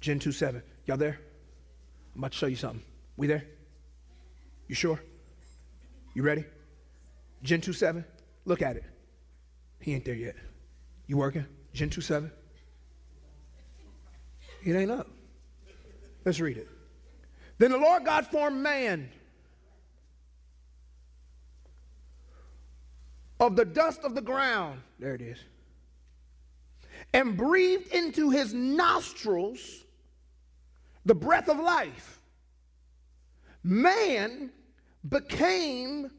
[0.00, 0.62] Gen 2 7.
[0.86, 1.18] Y'all there?
[2.14, 2.82] I'm about to show you something.
[3.16, 3.44] We there?
[4.66, 5.00] You sure?
[6.14, 6.44] You ready?
[7.42, 8.04] Gen 2 7.
[8.44, 8.84] Look at it.
[9.78, 10.36] He ain't there yet.
[11.06, 11.46] You working?
[11.72, 12.30] Gen 2 7.
[14.64, 15.08] It ain't up.
[16.24, 16.68] Let's read it.
[17.58, 19.10] Then the Lord God formed man
[23.40, 24.80] of the dust of the ground.
[24.98, 25.38] There it is.
[27.14, 29.84] And breathed into his nostrils
[31.06, 32.20] the breath of life,
[33.64, 34.52] man
[35.08, 36.10] became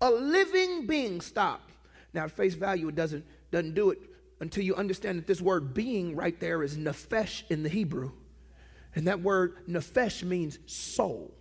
[0.00, 1.20] a living being.
[1.20, 1.70] Stop.
[2.12, 3.98] Now, at face value, it doesn't, doesn't do it
[4.40, 8.10] until you understand that this word being right there is nefesh in the Hebrew.
[8.96, 11.32] And that word nefesh means soul.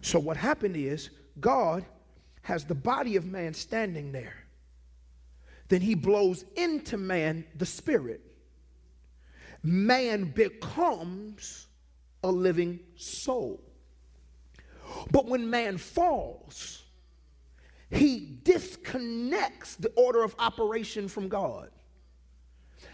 [0.00, 1.84] So, what happened is God
[2.46, 4.44] has the body of man standing there.
[5.68, 8.20] Then he blows into man the spirit.
[9.64, 11.66] Man becomes
[12.22, 13.60] a living soul.
[15.10, 16.84] But when man falls,
[17.90, 21.70] he disconnects the order of operation from God.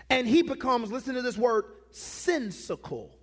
[0.09, 3.19] And he becomes, listen to this word, sensical.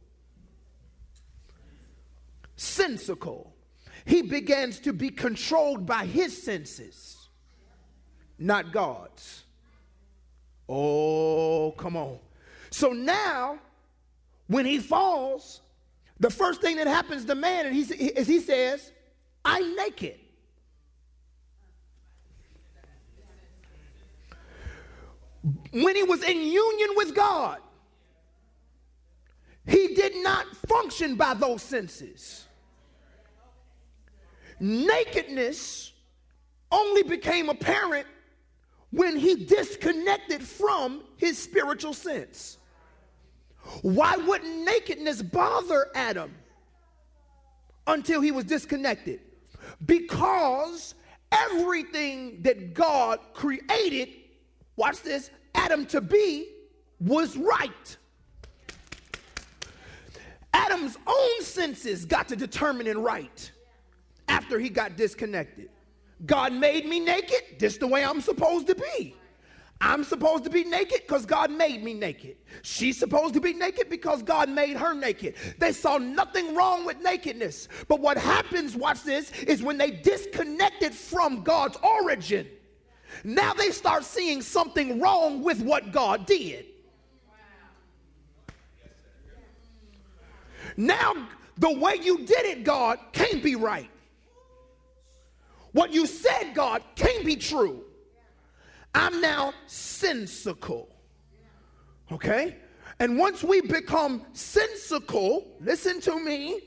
[2.55, 3.55] Sensical.
[4.05, 7.29] He begins to be controlled by his senses,
[8.37, 9.43] not God's.
[10.67, 12.19] Oh, come on.
[12.69, 13.59] So now,
[14.47, 15.61] when he falls,
[16.19, 18.91] the first thing that happens to man is he says,
[19.43, 20.19] I'm naked.
[25.71, 27.59] When he was in union with God,
[29.65, 32.45] he did not function by those senses.
[34.59, 35.93] Nakedness
[36.71, 38.07] only became apparent
[38.91, 42.57] when he disconnected from his spiritual sense.
[43.81, 46.33] Why wouldn't nakedness bother Adam
[47.87, 49.21] until he was disconnected?
[49.85, 50.95] Because
[51.31, 54.09] everything that God created,
[54.75, 56.47] watch this, Adam to be
[56.99, 57.97] was right.
[60.53, 63.51] Adam's own senses got to determine right
[64.49, 65.69] after he got disconnected.
[66.25, 69.15] God made me naked, this the way I'm supposed to be.
[69.79, 72.35] I'm supposed to be naked because God made me naked.
[72.63, 75.35] She's supposed to be naked because God made her naked.
[75.59, 77.67] They saw nothing wrong with nakedness.
[77.87, 82.47] But what happens, watch this, is when they disconnected from God's origin,
[83.23, 86.65] now they start seeing something wrong with what God did.
[90.75, 91.27] Now,
[91.59, 93.89] the way you did it, God, can't be right.
[95.71, 97.83] What you said, God, can't be true.
[98.93, 100.89] I'm now sensical.
[102.11, 102.55] Okay?
[102.99, 106.61] And once we become sensical, listen to me,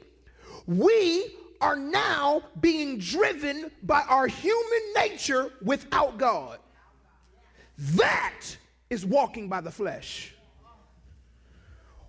[0.67, 6.59] we are now being driven by our human nature without God.
[7.79, 8.41] That
[8.91, 10.35] is walking by the flesh.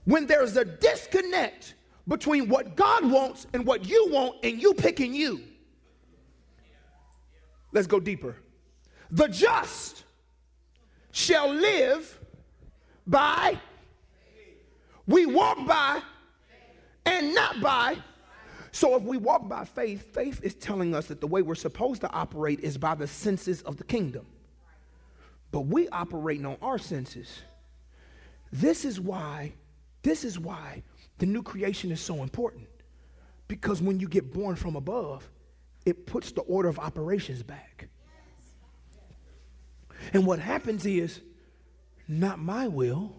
[0.05, 1.75] When there's a disconnect
[2.07, 5.41] between what God wants and what you want, and you picking you.
[7.73, 8.35] Let's go deeper.
[9.11, 10.03] The just
[11.11, 12.19] shall live
[13.05, 13.59] by,
[15.05, 16.01] we walk by
[17.05, 17.97] and not by.
[18.71, 22.01] So if we walk by faith, faith is telling us that the way we're supposed
[22.01, 24.25] to operate is by the senses of the kingdom.
[25.51, 27.41] But we operating on our senses.
[28.51, 29.53] This is why,
[30.01, 30.81] this is why
[31.19, 32.67] the new creation is so important.
[33.47, 35.29] Because when you get born from above,
[35.85, 37.89] it puts the order of operations back.
[40.13, 41.21] And what happens is,
[42.07, 43.15] not my will,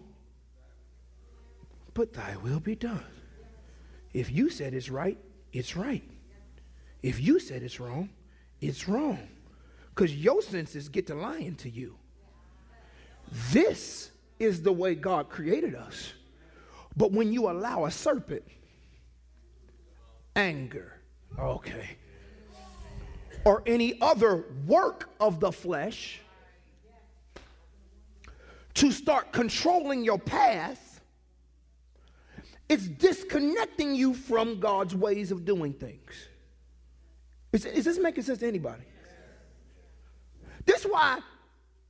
[1.93, 3.03] but thy will be done.
[4.13, 5.17] If you said it's right,
[5.51, 6.03] it's right.
[7.01, 8.09] If you said it's wrong,
[8.61, 9.27] it's wrong.
[9.89, 11.95] Because your senses get to lying to you.
[13.51, 16.13] This is the way God created us.
[16.97, 18.43] But when you allow a serpent,
[20.35, 20.93] anger,
[21.39, 21.97] okay,
[23.45, 26.19] or any other work of the flesh
[28.73, 30.99] to start controlling your path,
[32.67, 36.11] it's disconnecting you from God's ways of doing things.
[37.53, 38.83] Is, is this making sense to anybody?
[40.65, 41.19] This is why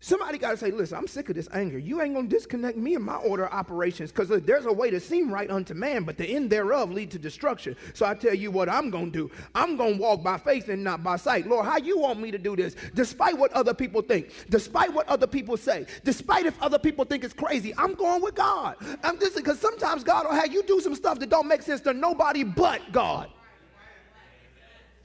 [0.06, 1.80] Somebody got to say, listen, I'm sick of this anger.
[1.80, 4.92] You ain't going to disconnect me and my order of operations because there's a way
[4.92, 7.76] to seem right unto man, but the end thereof lead to destruction.
[7.96, 9.32] So I tell you what I'm going to do.
[9.56, 11.48] I'm going to walk by faith and not by sight.
[11.48, 12.76] Lord, how you want me to do this?
[12.94, 17.24] Despite what other people think, despite what other people say, despite if other people think
[17.24, 18.76] it's crazy, I'm going with God.
[19.04, 21.82] I'm just because sometimes God will have you do some stuff that don't make sense
[21.82, 23.32] to nobody but God.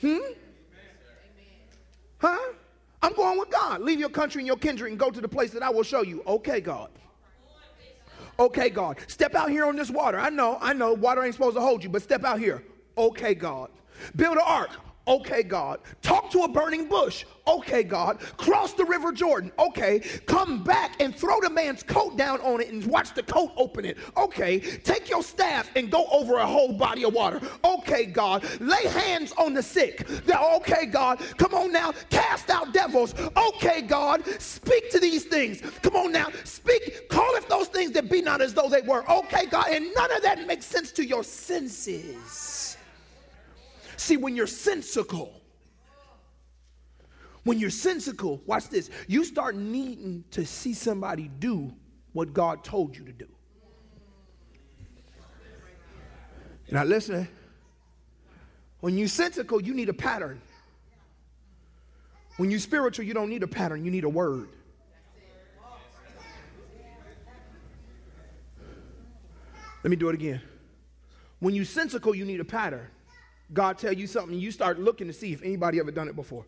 [0.03, 0.19] Hmm?
[2.19, 2.39] Huh?
[3.03, 3.81] I'm going with God.
[3.81, 6.03] Leave your country and your kindred and go to the place that I will show
[6.03, 6.23] you.
[6.27, 6.91] Okay, God.
[8.39, 8.99] Okay, God.
[9.07, 10.19] Step out here on this water.
[10.19, 12.63] I know, I know, water ain't supposed to hold you, but step out here.
[12.97, 13.71] Okay, God.
[14.17, 14.71] Build an ark.
[15.09, 15.81] Okay, God.
[16.03, 17.25] Talk to a burning bush.
[17.47, 18.21] Okay, God.
[18.37, 19.51] Cross the river Jordan.
[19.59, 20.01] Okay.
[20.27, 23.85] Come back and throw the man's coat down on it and watch the coat open
[23.85, 23.97] it.
[24.17, 24.61] Okay.
[24.61, 27.41] Take your staff and go over a whole body of water.
[27.65, 28.45] Okay, God.
[28.61, 30.07] Lay hands on the sick.
[30.29, 31.19] Okay, God.
[31.39, 31.93] Come on now.
[32.11, 33.15] Cast out devils.
[33.37, 34.25] Okay, God.
[34.41, 35.61] Speak to these things.
[35.83, 36.29] Come on now.
[36.45, 37.09] Speak.
[37.09, 39.11] Call if those things that be not as though they were.
[39.11, 39.67] Okay, God.
[39.71, 42.70] And none of that makes sense to your senses.
[44.01, 45.31] See, when you're sensical,
[47.45, 51.71] when you're sensical, watch this, you start needing to see somebody do
[52.15, 53.29] what God told you to do.
[56.71, 57.29] Now, listen,
[58.81, 60.41] when you're sensical, you need a pattern.
[62.39, 64.49] When you're spiritual, you don't need a pattern, you need a word.
[69.85, 70.41] Let me do it again.
[71.39, 72.89] When you're sensical, you need a pattern.
[73.53, 76.45] God tell you something, you start looking to see if anybody ever done it before.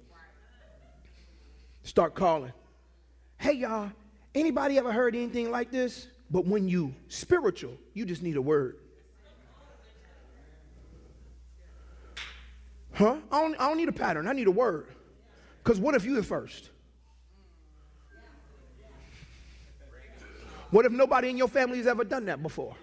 [1.83, 2.53] Start calling.
[3.39, 3.91] Hey y'all,
[4.35, 6.07] anybody ever heard anything like this?
[6.31, 8.79] But when you spiritual, you just need a word.
[12.93, 13.17] Huh?
[13.31, 14.29] I don't, I don't need a pattern.
[14.29, 14.87] I need a word.
[15.63, 16.71] Because what if you the first?
[20.71, 22.77] What if nobody in your family has ever done that before?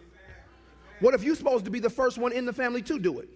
[1.00, 3.30] What if you're supposed to be the first one in the family to do it?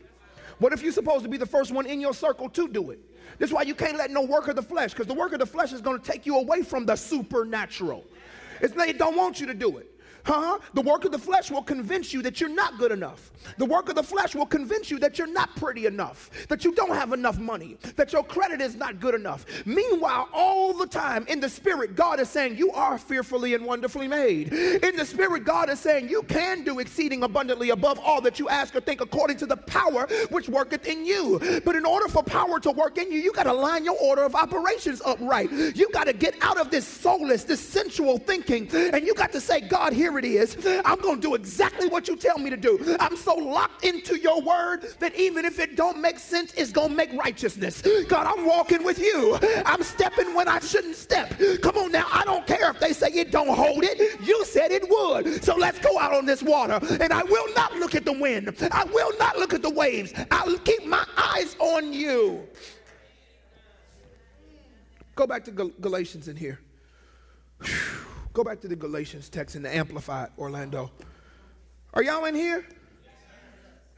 [0.60, 3.00] What if you're supposed to be the first one in your circle to do it?
[3.40, 5.40] This is why you can't let no work of the flesh, because the work of
[5.40, 8.06] the flesh is going to take you away from the supernatural.
[8.62, 9.93] It's, they don't want you to do it.
[10.26, 10.60] Huh?
[10.74, 13.32] The work of the flesh will convince you that you're not good enough.
[13.58, 16.74] The work of the flesh will convince you that you're not pretty enough, that you
[16.74, 19.46] don't have enough money, that your credit is not good enough.
[19.66, 24.08] Meanwhile, all the time in the spirit, God is saying, You are fearfully and wonderfully
[24.08, 24.54] made.
[24.54, 28.48] In the spirit, God is saying, You can do exceeding abundantly above all that you
[28.48, 31.40] ask or think according to the power which worketh in you.
[31.66, 34.24] But in order for power to work in you, you got to line your order
[34.24, 35.52] of operations up right.
[35.52, 39.42] You got to get out of this soulless, this sensual thinking, and you got to
[39.42, 40.56] say, God, here it is.
[40.86, 42.96] I'm going to do exactly what you tell me to do.
[43.00, 46.90] I'm so locked into your word that even if it don't make sense, it's going
[46.90, 47.82] to make righteousness.
[48.08, 49.38] God, I'm walking with you.
[49.66, 51.34] I'm stepping when I shouldn't step.
[51.62, 52.08] Come on now.
[52.12, 54.20] I don't care if they say it don't hold it.
[54.22, 55.44] You said it would.
[55.44, 56.80] So let's go out on this water.
[57.00, 58.56] And I will not look at the wind.
[58.72, 60.14] I will not look at the waves.
[60.32, 62.48] I'll keep my eyes on you.
[65.16, 66.60] Go back to Galatians in here.
[67.62, 68.13] Whew.
[68.34, 70.92] Go back to the Galatians text in the Amplified, Orlando.
[71.94, 72.66] Are y'all in here?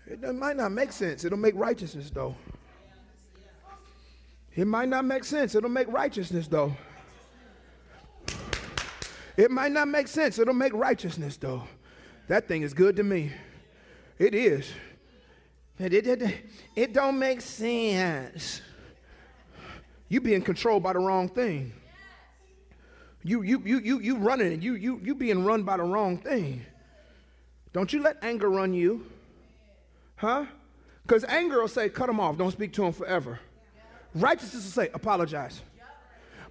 [0.06, 1.24] It might not make sense.
[1.24, 2.36] It'll make righteousness, though.
[4.54, 5.56] It might not make sense.
[5.56, 6.76] It'll make righteousness, though.
[9.38, 10.38] It might not make sense.
[10.38, 11.64] It'll make righteousness, though.
[12.28, 13.32] That thing is good to me.
[14.20, 14.70] It is.
[15.80, 18.62] It, it, it, it don't make sense.
[20.10, 21.74] You being controlled by the wrong thing.
[23.26, 26.20] You, you, you, you, you running and you, you, you being run by the wrong
[26.20, 26.64] thing.
[27.74, 29.08] Don't you let anger run you.
[30.16, 30.46] Huh?
[31.02, 32.38] Because anger will say, cut him off.
[32.38, 33.40] Don't speak to him forever.
[34.14, 35.60] Righteousness will say, apologize.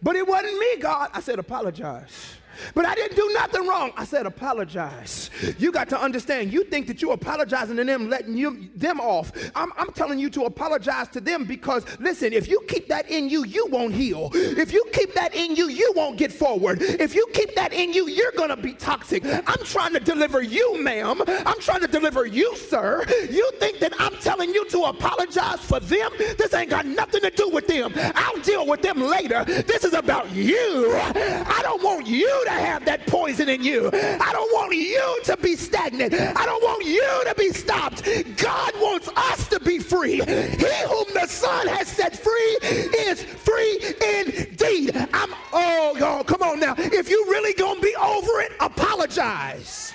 [0.03, 1.11] But it wasn't me, God.
[1.15, 2.35] I said, apologize.
[2.75, 3.93] But I didn't do nothing wrong.
[3.97, 5.31] I said, apologize.
[5.59, 9.33] You got to understand, you think that you apologizing to them, letting you, them off.
[9.55, 13.29] I'm, I'm telling you to apologize to them because, listen, if you keep that in
[13.29, 14.31] you, you won't heal.
[14.35, 16.83] If you keep that in you, you won't get forward.
[16.83, 19.25] If you keep that in you, you're going to be toxic.
[19.25, 21.23] I'm trying to deliver you, ma'am.
[21.29, 23.05] I'm trying to deliver you, sir.
[23.31, 26.11] You think that I'm telling you to apologize for them?
[26.19, 27.93] This ain't got nothing to do with them.
[27.97, 29.45] I'll deal with them later.
[29.45, 30.95] This is about you.
[30.97, 33.91] I don't want you to have that poison in you.
[33.93, 36.15] I don't want you to be stagnant.
[36.15, 38.05] I don't want you to be stopped.
[38.37, 40.17] God wants us to be free.
[40.25, 42.59] He whom the Son has set free
[42.99, 43.79] is free
[44.21, 44.97] indeed.
[45.13, 46.75] I'm, oh, y'all, come on now.
[46.77, 49.93] If you really gonna be over it, apologize.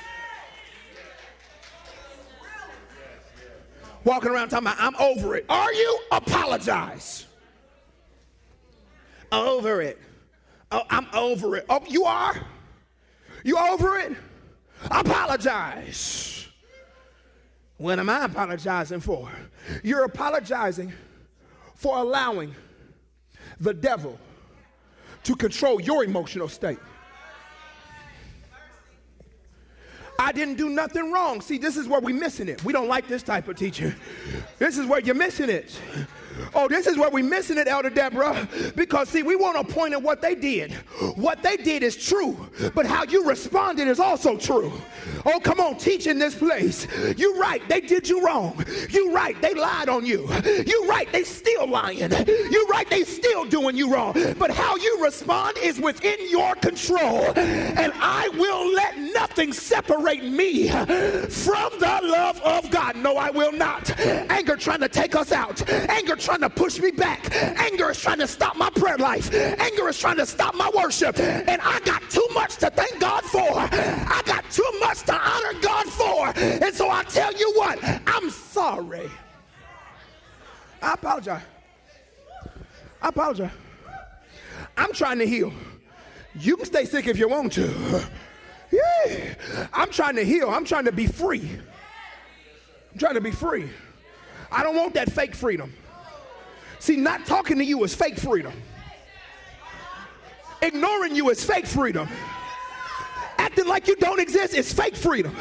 [4.04, 5.46] Walking around talking about, I'm over it.
[5.50, 6.00] Are you?
[6.12, 7.28] Apologize.
[9.32, 10.00] Over it.
[10.72, 11.66] Oh, I'm over it.
[11.70, 12.36] Oh, you are?
[13.44, 14.16] You over it?
[14.92, 16.48] Apologize.
[17.78, 19.32] What am I apologizing for?
[19.84, 20.94] You're apologizing
[21.76, 22.54] for allowing
[23.60, 24.20] the devil
[25.24, 26.80] to control your emotional state.
[30.20, 31.40] I didn't do nothing wrong.
[31.40, 32.64] See, this is where we're missing it.
[32.66, 33.96] We don't like this type of teaching.
[34.58, 35.80] This is where you're missing it.
[36.54, 38.48] Oh, this is where we're missing it, Elder Deborah.
[38.76, 40.74] Because see, we want to point at what they did.
[41.16, 44.72] What they did is true, but how you responded is also true.
[45.26, 46.88] Oh, come on, teach in this place.
[47.18, 48.64] You right, they did you wrong.
[48.90, 50.30] You right, they lied on you.
[50.66, 52.12] You right, they still lying.
[52.28, 54.14] You right, they still doing you wrong.
[54.38, 57.26] But how you respond is within your control.
[57.36, 62.96] And I will let nothing separate me from the love of God.
[62.96, 63.98] No, I will not.
[64.00, 65.68] Anger trying to take us out.
[65.70, 67.36] Anger trying to push me back.
[67.60, 69.34] Anger is trying to stop my prayer life.
[69.34, 71.20] Anger is trying to stop my worship.
[71.20, 73.50] And I got too much to thank God for.
[73.52, 76.32] I got too much to honor God for.
[76.38, 79.10] And so I tell you what, I'm sorry.
[80.84, 81.42] I apologize.
[83.02, 83.52] I apologize.
[84.78, 85.52] I'm trying to heal.
[86.36, 88.08] You can stay sick if you want to.
[88.72, 89.34] Yeah.
[89.74, 90.52] I'm trying to heal.
[90.52, 91.42] I'm trying to be free.
[92.92, 93.68] I'm trying to be free.
[94.52, 95.74] I don't want that fake freedom.
[96.80, 98.54] See, not talking to you is fake freedom.
[100.62, 102.08] Ignoring you is fake freedom.
[103.38, 105.36] Acting like you don't exist is fake freedom.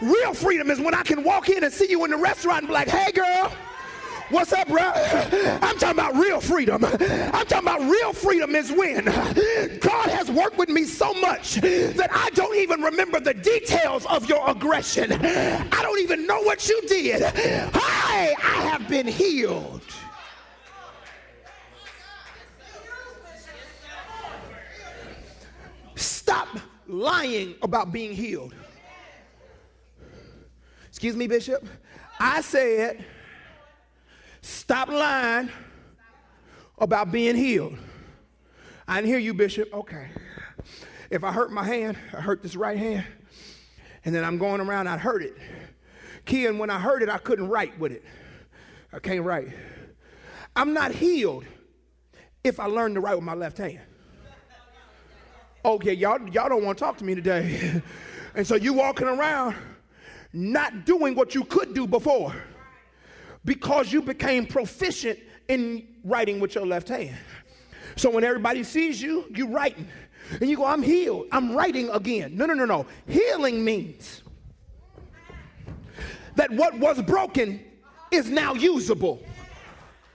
[0.00, 2.68] Real freedom is when I can walk in and see you in the restaurant and
[2.68, 3.52] be like, hey girl.
[4.30, 4.80] What's up, bro?
[4.80, 6.82] I'm talking about real freedom.
[6.84, 12.08] I'm talking about real freedom is when God has worked with me so much that
[12.10, 15.12] I don't even remember the details of your aggression.
[15.12, 17.22] I don't even know what you did.
[17.74, 19.82] Hi, I have been healed.
[26.24, 26.48] Stop
[26.88, 28.54] lying about being healed.
[30.88, 31.68] Excuse me, Bishop.
[32.18, 33.04] I said,
[34.40, 35.50] stop lying
[36.78, 37.76] about being healed.
[38.88, 39.68] I didn't hear you, Bishop.
[39.74, 40.08] Okay.
[41.10, 43.04] If I hurt my hand, I hurt this right hand,
[44.06, 45.36] and then I'm going around, I hurt it.
[46.24, 48.02] Key, and when I hurt it, I couldn't write with it.
[48.94, 49.48] I can't write.
[50.56, 51.44] I'm not healed
[52.42, 53.80] if I learn to write with my left hand.
[55.64, 57.80] Oh, okay, y'all, y'all don't want to talk to me today.
[58.34, 59.56] and so you walking around
[60.32, 62.34] not doing what you could do before
[63.44, 67.16] because you became proficient in writing with your left hand.
[67.96, 69.86] So when everybody sees you, you writing.
[70.40, 71.26] And you go, I'm healed.
[71.32, 72.36] I'm writing again.
[72.36, 72.86] No, no, no, no.
[73.06, 74.22] Healing means
[76.36, 77.62] that what was broken
[78.10, 79.22] is now usable.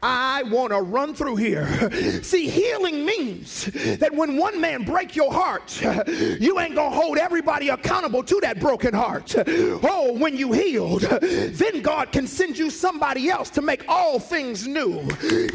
[0.01, 1.91] I want to run through here.
[2.23, 7.17] See, healing means that when one man break your heart, you ain't going to hold
[7.17, 9.35] everybody accountable to that broken heart.
[9.37, 14.67] Oh, when you healed, then God can send you somebody else to make all things
[14.67, 15.05] new.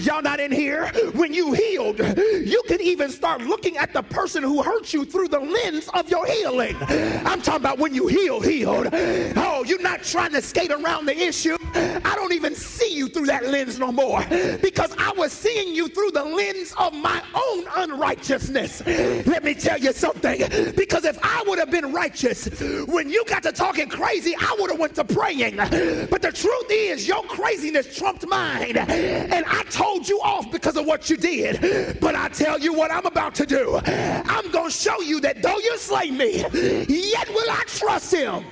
[0.00, 0.88] Y'all not in here?
[1.14, 5.28] When you healed, you can even start looking at the person who hurt you through
[5.28, 6.76] the lens of your healing.
[7.24, 8.88] I'm talking about when you heal, healed.
[8.92, 11.56] Oh, you're not trying to skate around the issue.
[11.74, 14.22] I don't even see you through that lens no more
[14.60, 18.82] because I was seeing you through the lens of my own unrighteousness.
[18.86, 20.40] Let me tell you something.
[20.76, 22.48] Because if I would have been righteous,
[22.86, 25.56] when you got to talking crazy, I would have went to praying.
[25.56, 28.76] But the truth is, your craziness trumped mine.
[28.76, 32.00] And I told you off because of what you did.
[32.00, 33.80] But I tell you what I'm about to do.
[33.86, 38.44] I'm going to show you that though you slay me, yet will I trust him.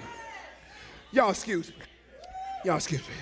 [1.12, 1.74] Y'all excuse me.
[2.64, 3.14] Y'all excuse me.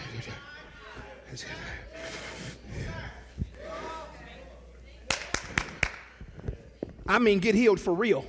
[7.11, 8.25] I mean, get healed for real.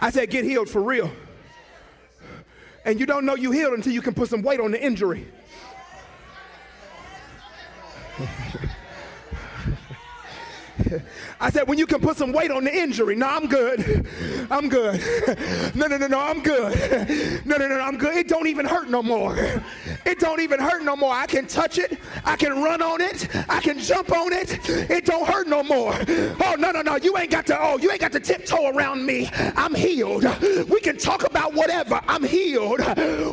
[0.00, 1.08] I said, get healed for real.
[2.84, 5.28] And you don't know you healed until you can put some weight on the injury.
[11.40, 13.16] I said, when you can put some weight on the injury.
[13.16, 14.06] No, I'm good.
[14.50, 15.00] I'm good.
[15.74, 17.46] No, no, no, no, I'm good.
[17.46, 18.16] No, no, no, no, I'm good.
[18.16, 19.36] It don't even hurt no more.
[20.04, 21.12] It don't even hurt no more.
[21.12, 21.98] I can touch it.
[22.24, 23.28] I can run on it.
[23.48, 24.58] I can jump on it.
[24.68, 25.94] It don't hurt no more.
[26.44, 26.96] Oh, no, no, no.
[26.96, 29.28] You ain't got to, oh, you ain't got to tiptoe around me.
[29.32, 30.24] I'm healed.
[30.68, 32.00] We can talk about whatever.
[32.08, 32.80] I'm healed.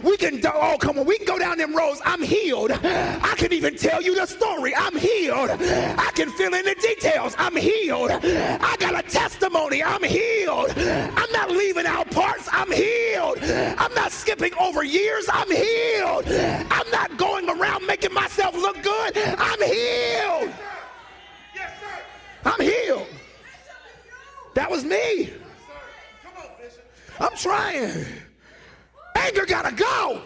[0.03, 1.05] We can, oh, come on.
[1.05, 2.01] We can go down them roads.
[2.05, 2.71] I'm healed.
[2.71, 4.75] I can even tell you the story.
[4.75, 5.49] I'm healed.
[5.49, 7.34] I can fill in the details.
[7.37, 8.11] I'm healed.
[8.11, 9.83] I got a testimony.
[9.83, 10.71] I'm healed.
[10.77, 12.47] I'm not leaving out parts.
[12.51, 13.39] I'm healed.
[13.43, 15.27] I'm not skipping over years.
[15.31, 16.27] I'm healed.
[16.27, 19.17] I'm not going around making myself look good.
[19.17, 20.53] I'm healed.
[22.45, 23.07] I'm healed.
[24.53, 25.33] That was me.
[27.19, 28.05] I'm trying.
[29.15, 30.21] Anger gotta go.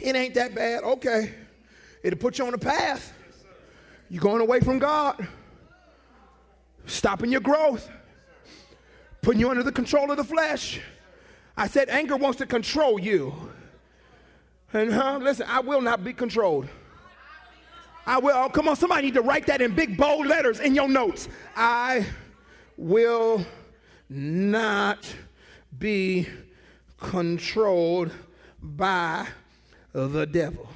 [0.00, 0.82] It ain't that bad.
[0.82, 1.34] Okay.
[2.02, 3.12] It'll put you on the path.
[4.12, 5.26] You're going away from God,
[6.84, 7.90] stopping your growth,
[9.22, 10.82] putting you under the control of the flesh.
[11.56, 13.32] I said anger wants to control you.
[14.74, 16.68] And huh, listen, I will not be controlled.
[18.04, 18.36] I will.
[18.36, 21.30] Oh, come on, somebody need to write that in big bold letters in your notes.
[21.56, 22.04] I
[22.76, 23.46] will
[24.10, 25.10] not
[25.78, 26.28] be
[27.00, 28.12] controlled
[28.62, 29.26] by
[29.94, 30.68] the devil.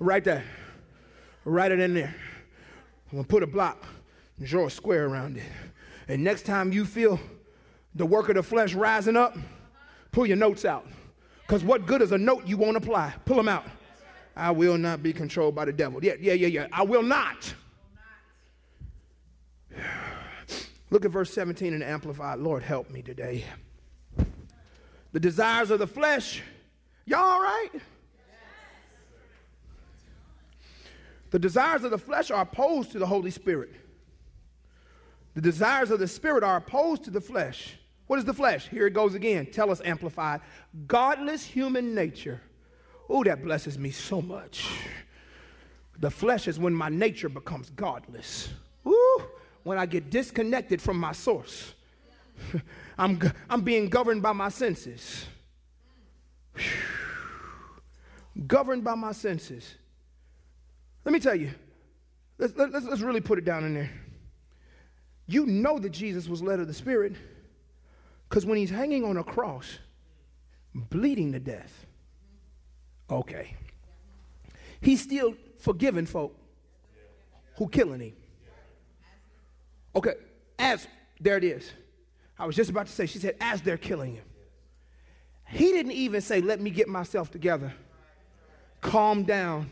[0.00, 0.42] Write that.
[1.44, 2.14] Write it in there.
[3.10, 3.84] I'm gonna put a block,
[4.42, 5.44] draw a square around it.
[6.08, 7.20] And next time you feel
[7.94, 9.36] the work of the flesh rising up,
[10.10, 10.86] pull your notes out.
[11.46, 13.14] Because what good is a note you won't apply?
[13.24, 13.64] Pull them out.
[14.36, 16.02] I will not be controlled by the devil.
[16.02, 16.66] Yeah, yeah, yeah, yeah.
[16.72, 17.54] I will not.
[20.90, 22.38] Look at verse 17 in the Amplified.
[22.38, 23.44] Lord, help me today.
[25.12, 26.42] The desires of the flesh.
[27.06, 27.70] Y'all all right?
[31.34, 33.72] The desires of the flesh are opposed to the Holy Spirit.
[35.34, 37.76] The desires of the Spirit are opposed to the flesh.
[38.06, 38.68] What is the flesh?
[38.68, 39.46] Here it goes again.
[39.46, 40.42] Tell us, amplified.
[40.86, 42.40] Godless human nature.
[43.08, 44.70] Oh, that blesses me so much.
[45.98, 48.50] The flesh is when my nature becomes godless.
[48.86, 49.22] Ooh,
[49.64, 51.74] when I get disconnected from my source.
[52.96, 53.20] I'm,
[53.50, 55.26] I'm being governed by my senses.
[58.46, 59.74] governed by my senses.
[61.04, 61.50] Let me tell you,
[62.38, 63.90] let's, let's, let's really put it down in there.
[65.26, 67.14] You know that Jesus was led of the Spirit
[68.28, 69.78] because when he's hanging on a cross,
[70.74, 71.86] bleeding to death,
[73.10, 73.54] okay,
[74.80, 76.36] he's still forgiving folk
[77.56, 78.12] who killing him.
[79.96, 80.14] Okay,
[80.58, 80.86] as,
[81.20, 81.70] there it is.
[82.38, 84.24] I was just about to say, she said, as they're killing him.
[85.46, 87.72] He didn't even say, let me get myself together,
[88.80, 89.70] calm down,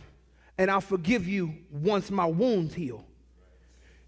[0.58, 3.04] and I'll forgive you once my wounds heal.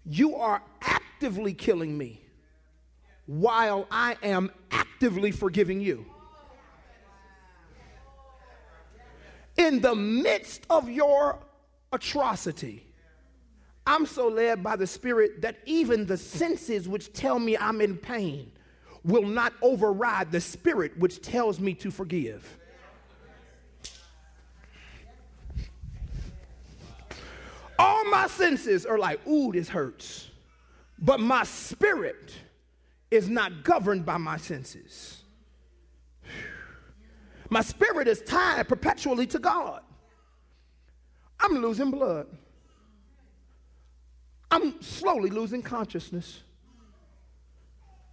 [0.05, 2.21] You are actively killing me
[3.25, 6.05] while I am actively forgiving you.
[9.57, 11.39] In the midst of your
[11.91, 12.85] atrocity,
[13.87, 17.97] I'm so led by the Spirit that even the senses which tell me I'm in
[17.97, 18.51] pain
[19.03, 22.57] will not override the Spirit which tells me to forgive.
[27.77, 30.29] All my senses are like, ooh, this hurts.
[30.97, 32.33] But my spirit
[33.11, 35.23] is not governed by my senses.
[37.49, 39.81] My spirit is tied perpetually to God.
[41.39, 42.27] I'm losing blood.
[44.49, 46.41] I'm slowly losing consciousness.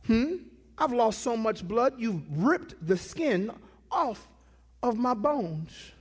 [0.07, 0.37] Hmm?
[0.77, 3.51] I've lost so much blood, you've ripped the skin
[3.91, 4.27] off
[4.83, 5.93] of my bones.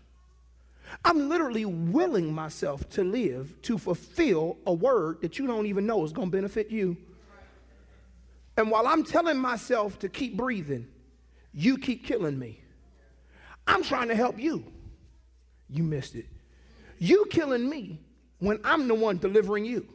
[1.05, 6.03] I'm literally willing myself to live to fulfill a word that you don't even know
[6.03, 6.97] is going to benefit you.
[8.57, 10.87] And while I'm telling myself to keep breathing,
[11.53, 12.61] you keep killing me.
[13.65, 14.65] I'm trying to help you.
[15.69, 16.27] You missed it.
[16.99, 17.99] You killing me
[18.39, 19.87] when I'm the one delivering you.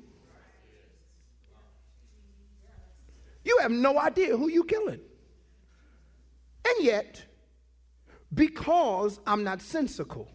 [3.45, 5.01] You have no idea who you killing.
[6.67, 7.23] And yet,
[8.35, 10.29] because I'm not sensical,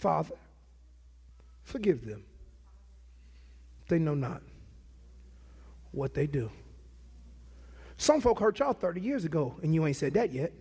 [0.00, 0.34] Father,
[1.62, 2.24] forgive them.
[3.88, 4.40] They know not
[5.92, 6.50] what they do.
[7.98, 10.54] Some folk hurt y'all 30 years ago, and you ain't said that yet.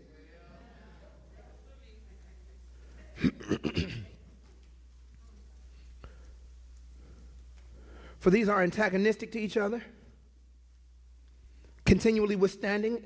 [8.20, 9.82] For these are antagonistic to each other,
[11.86, 13.06] continually withstanding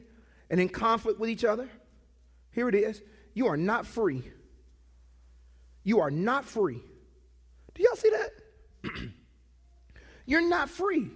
[0.49, 1.69] and in conflict with each other.
[2.53, 3.03] Here it is.
[3.35, 4.23] You are not free
[5.83, 6.81] you are not free.
[7.73, 8.91] Do y'all see that?
[10.25, 11.09] You're not free,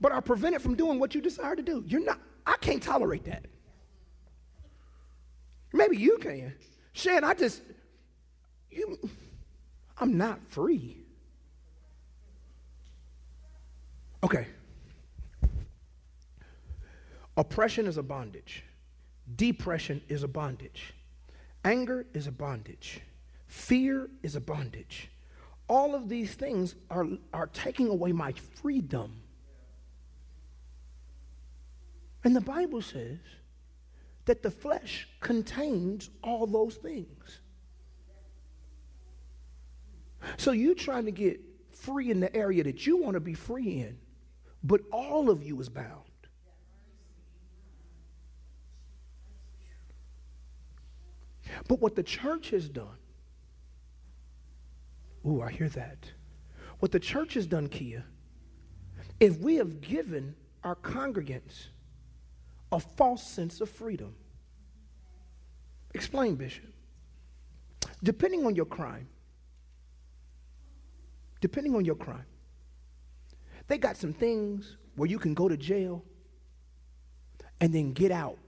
[0.00, 1.82] but are prevented from doing what you desire to do.
[1.86, 3.46] You're not, I can't tolerate that.
[5.72, 6.54] Maybe you can.
[6.92, 7.62] Shan, I just,
[8.70, 8.98] you,
[9.98, 10.98] I'm not free.
[14.22, 14.46] Okay.
[17.36, 18.64] Oppression is a bondage.
[19.34, 20.94] Depression is a bondage.
[21.64, 23.00] Anger is a bondage.
[23.46, 25.10] Fear is a bondage.
[25.68, 29.22] All of these things are, are taking away my freedom.
[32.24, 33.18] And the Bible says
[34.24, 37.40] that the flesh contains all those things.
[40.36, 41.40] So you're trying to get
[41.70, 43.98] free in the area that you want to be free in,
[44.64, 46.02] but all of you is bound.
[51.68, 52.98] But what the church has done
[55.26, 55.98] Ooh, I hear that.
[56.78, 58.04] What the church has done, Kia,
[59.18, 61.68] is we have given our congregants
[62.70, 64.14] a false sense of freedom.
[65.94, 66.64] Explain, Bishop.
[68.02, 69.08] Depending on your crime,
[71.40, 72.26] depending on your crime,
[73.68, 76.04] they got some things where you can go to jail
[77.60, 78.38] and then get out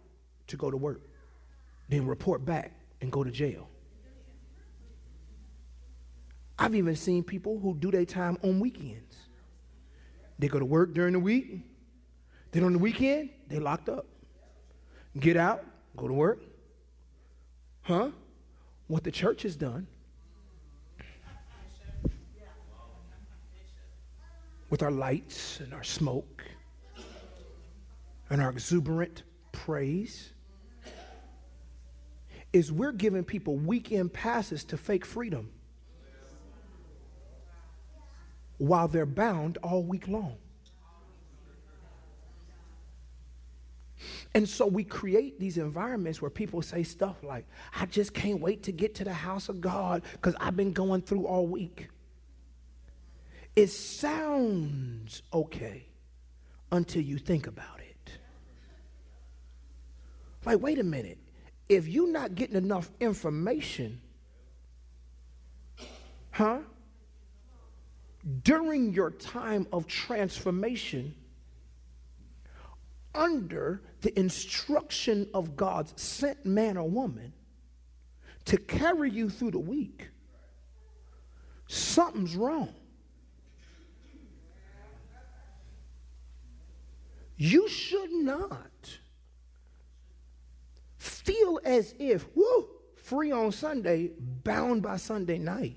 [0.49, 1.01] to go to work,
[1.89, 3.69] then report back and go to jail.
[6.59, 9.17] I've even seen people who do their time on weekends.
[10.39, 11.61] They go to work during the week,
[12.51, 14.07] then on the weekend, they locked up.
[15.19, 15.65] Get out,
[15.97, 16.41] go to work.
[17.83, 18.11] Huh?
[18.87, 19.87] What the church has done
[24.71, 26.45] with our lights and our smoke
[28.31, 30.33] and our exuberant praise
[32.53, 35.51] is we're giving people weekend passes to fake freedom
[38.59, 40.37] while they're bound all week long.
[44.35, 48.63] And so we create these environments where people say stuff like, I just can't wait
[48.65, 51.89] to get to the house of God because I've been going through all week.
[53.57, 55.87] It sounds okay
[56.71, 58.13] until you think about it.
[60.45, 61.19] Like, wait a minute.
[61.69, 64.01] If you're not getting enough information,
[66.31, 66.61] huh?
[68.43, 71.15] During your time of transformation,
[73.15, 77.33] under the instruction of God's sent man or woman
[78.45, 80.09] to carry you through the week,
[81.69, 82.75] something's wrong.
[87.37, 88.99] You should not
[90.99, 95.77] feel as if, whoo, free on Sunday, bound by Sunday night.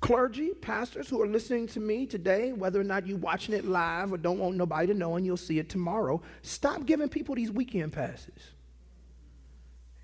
[0.00, 4.12] Clergy, pastors who are listening to me today, whether or not you're watching it live
[4.12, 7.50] or don't want nobody to know and you'll see it tomorrow, stop giving people these
[7.50, 8.52] weekend passes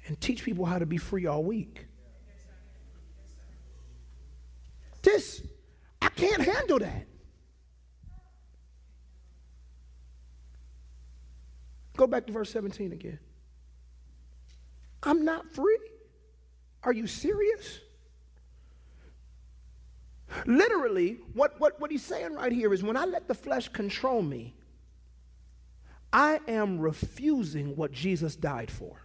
[0.06, 1.86] and teach people how to be free all week.
[5.02, 5.42] This,
[6.02, 7.06] I can't handle that.
[11.96, 13.18] Go back to verse 17 again.
[15.02, 15.78] I'm not free.
[16.82, 17.80] Are you serious?
[20.46, 24.22] Literally, what, what, what he's saying right here is when I let the flesh control
[24.22, 24.54] me,
[26.12, 29.02] I am refusing what Jesus died for.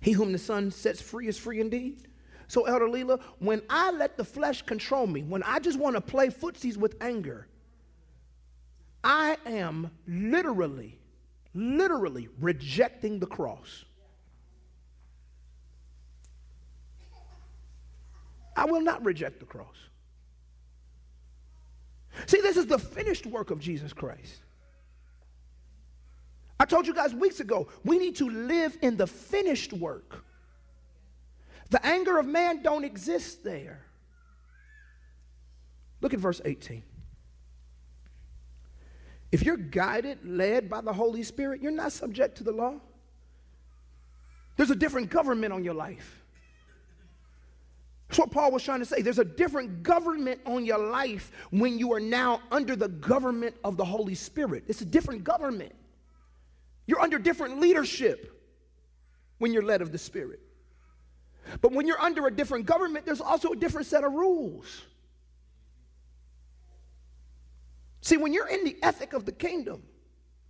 [0.00, 2.06] He whom the Son sets free is free indeed.
[2.46, 6.00] So, Elder Leela, when I let the flesh control me, when I just want to
[6.00, 7.46] play footsies with anger,
[9.04, 10.98] I am literally,
[11.52, 13.84] literally rejecting the cross.
[18.58, 19.76] I will not reject the cross.
[22.26, 24.42] See, this is the finished work of Jesus Christ.
[26.58, 30.24] I told you guys weeks ago, we need to live in the finished work.
[31.70, 33.84] The anger of man don't exist there.
[36.00, 36.82] Look at verse 18.
[39.30, 42.74] If you're guided, led by the Holy Spirit, you're not subject to the law.
[44.56, 46.17] There's a different government on your life.
[48.08, 49.02] That's what Paul was trying to say.
[49.02, 53.76] There's a different government on your life when you are now under the government of
[53.76, 54.64] the Holy Spirit.
[54.66, 55.74] It's a different government.
[56.86, 58.34] You're under different leadership
[59.36, 60.40] when you're led of the Spirit.
[61.60, 64.82] But when you're under a different government, there's also a different set of rules.
[68.00, 69.82] See, when you're in the ethic of the kingdom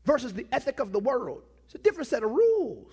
[0.05, 2.93] versus the ethic of the world, it's a different set of rules.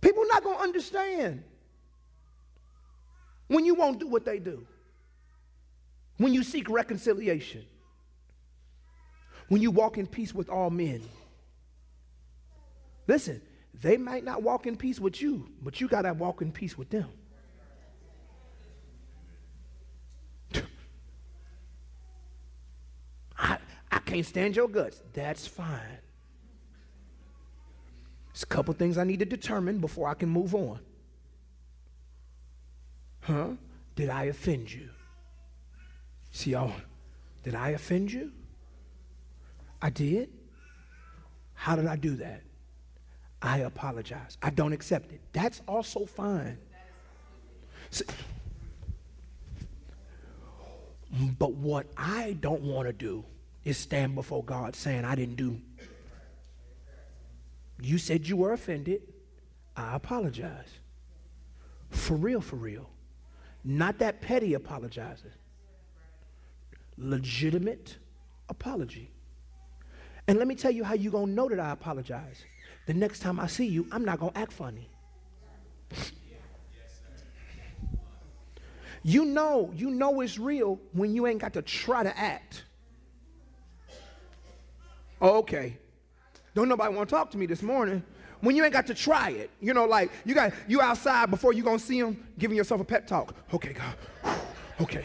[0.00, 1.44] People not going to understand
[3.48, 4.66] when you won't do what they do,
[6.16, 7.64] when you seek reconciliation,
[9.48, 11.02] when you walk in peace with all men.
[13.06, 13.42] Listen,
[13.74, 16.78] they might not walk in peace with you, but you got to walk in peace
[16.78, 17.08] with them.
[23.38, 23.58] I,
[23.90, 25.02] I can't stand your guts.
[25.12, 25.98] That's fine.
[28.32, 30.80] There's a couple things I need to determine before I can move on.
[33.24, 33.48] Huh?
[33.96, 34.90] Did I offend you?
[36.30, 36.72] See, y'all,
[37.42, 38.32] did I offend you?
[39.80, 40.28] I did?
[41.54, 42.42] How did I do that?
[43.40, 44.36] I apologize.
[44.42, 45.20] I don't accept it.
[45.32, 46.58] That's also fine.
[51.38, 53.24] But what I don't want to do
[53.64, 55.60] is stand before God saying, I didn't do.
[57.80, 59.02] You said you were offended.
[59.76, 60.68] I apologize.
[61.90, 62.90] For real, for real.
[63.64, 65.30] Not that petty apologizing.
[66.98, 67.96] Legitimate
[68.48, 69.10] apology.
[70.28, 72.44] And let me tell you how you're going to know that I apologize.
[72.86, 74.88] the next time I see you, I'm not going to act funny.
[79.02, 82.64] You know, you know it's real when you ain't got to try to act.
[85.20, 85.76] Oh, okay.
[86.54, 88.02] Don't nobody want to talk to me this morning.
[88.44, 89.50] When you ain't got to try it.
[89.60, 92.84] You know, like you got you outside before you gonna see him, giving yourself a
[92.84, 93.34] pep talk.
[93.54, 94.36] Okay, God.
[94.82, 95.04] Okay.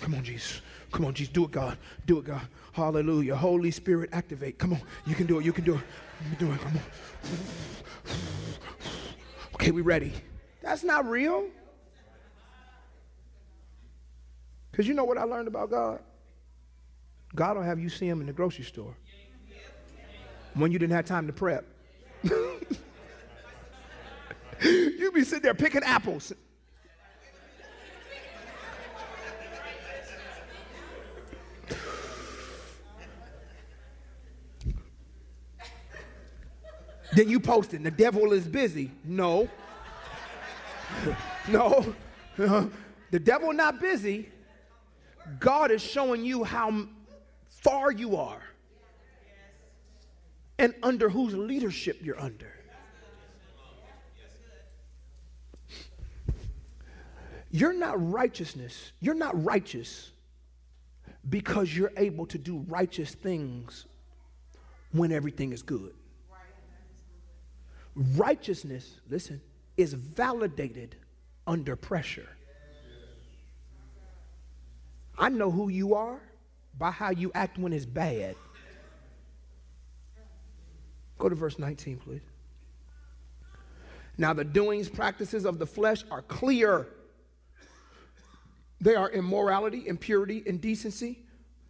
[0.00, 0.62] Come on, Jesus.
[0.90, 1.30] Come on, Jesus.
[1.30, 1.76] Do it, God.
[2.06, 2.40] Do it, God.
[2.72, 3.36] Hallelujah.
[3.36, 4.58] Holy Spirit, activate.
[4.58, 4.80] Come on.
[5.06, 5.44] You can do it.
[5.44, 5.80] You can do it.
[6.24, 6.60] You can do it.
[6.60, 6.82] Come on.
[9.54, 10.14] Okay, we ready.
[10.62, 11.46] That's not real.
[14.70, 16.00] Because you know what I learned about God?
[17.34, 18.94] God will have you see him in the grocery store
[20.54, 21.66] when you didn't have time to prep.
[24.62, 26.32] you be sitting there picking apples.
[37.14, 38.92] then you posting, the devil is busy.
[39.04, 39.48] No.
[41.48, 41.94] no.
[42.36, 44.30] the devil not busy.
[45.40, 46.86] God is showing you how
[47.48, 48.47] far you are
[50.58, 52.52] and under whose leadership you're under.
[57.50, 58.92] You're not righteousness.
[59.00, 60.10] You're not righteous
[61.28, 63.86] because you're able to do righteous things
[64.92, 65.94] when everything is good.
[68.16, 69.40] Righteousness, listen,
[69.76, 70.96] is validated
[71.46, 72.28] under pressure.
[75.18, 76.20] I know who you are
[76.78, 78.36] by how you act when it's bad.
[81.18, 82.22] Go to verse 19, please.
[84.16, 86.88] Now, the doings, practices of the flesh are clear.
[88.80, 91.20] They are immorality, impurity, indecency.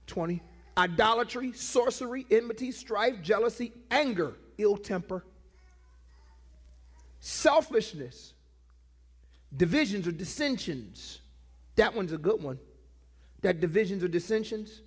[0.07, 0.43] 20.
[0.77, 5.25] Idolatry, sorcery, enmity, strife, jealousy, anger, ill temper,
[7.21, 8.33] selfishness,
[9.57, 11.21] divisions or dissensions.
[11.77, 12.59] That one's a good one
[13.43, 14.83] that divisions or dissensions.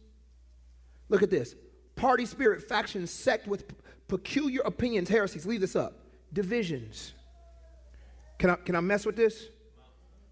[1.10, 1.56] Look at this
[1.96, 3.66] party spirit, factions, sect with
[4.12, 5.46] peculiar opinions, heresies.
[5.46, 5.94] Leave this up.
[6.34, 7.14] Divisions.
[8.38, 9.48] Can I, can I mess with this?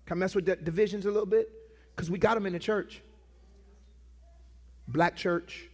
[0.06, 1.50] Can I mess with that divisions a little bit?
[1.96, 3.02] Because we got them in the church.
[4.90, 5.70] Black church,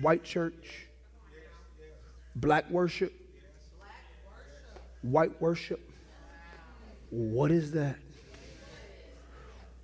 [0.00, 0.88] white church,
[2.34, 3.12] black worship,
[5.02, 5.80] white worship.
[7.10, 7.96] What is that?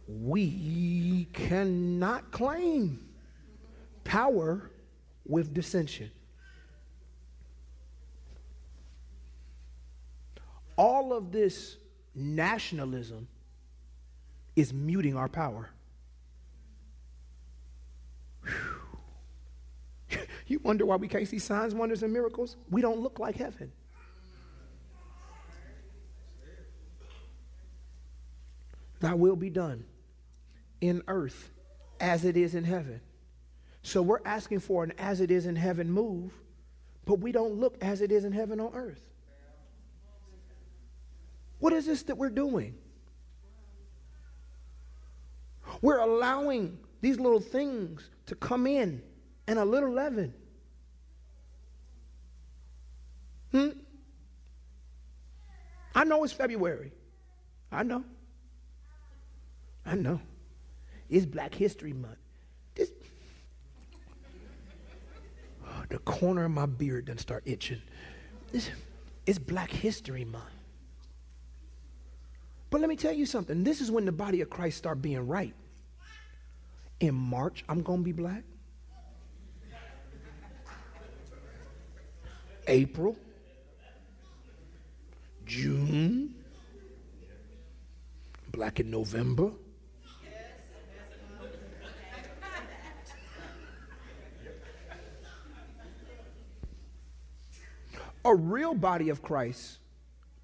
[0.08, 3.08] we cannot claim
[4.04, 4.70] power
[5.26, 6.10] with dissension.
[10.76, 11.76] All of this
[12.14, 13.28] nationalism
[14.54, 15.70] is muting our power.
[20.46, 22.56] you wonder why we can't see signs, wonders, and miracles?
[22.70, 23.72] We don't look like heaven.
[29.00, 29.84] Thy will be done
[30.80, 31.50] in earth
[32.00, 33.00] as it is in heaven.
[33.82, 36.32] So we're asking for an as it is in heaven move,
[37.04, 39.02] but we don't look as it is in heaven on earth.
[41.58, 42.74] What is this that we're doing?
[45.80, 49.02] We're allowing these little things to come in
[49.46, 50.34] and a little leaven.
[53.52, 53.68] Hmm?
[55.94, 56.92] I know it's February.
[57.72, 58.04] I know.
[59.84, 60.20] I know.
[61.08, 62.18] It's Black History Month.
[62.74, 62.90] This,
[65.64, 67.80] oh, the corner of my beard doesn't start itching.
[68.52, 68.70] This,
[69.24, 70.55] it's Black History Month.
[72.70, 73.64] But let me tell you something.
[73.64, 75.54] This is when the body of Christ start being right.
[77.00, 78.42] In March, I'm going to be black.
[82.68, 83.16] April,
[85.44, 86.34] June,
[88.50, 89.52] black in November,
[98.26, 99.78] A real body of Christ,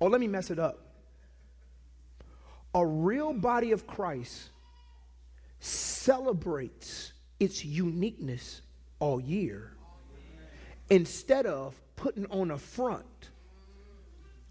[0.01, 0.92] oh, let me mess it up.
[2.75, 4.51] A real body of Christ
[5.61, 8.63] celebrates its uniqueness
[8.99, 9.73] all year
[10.91, 13.31] instead of putting on a front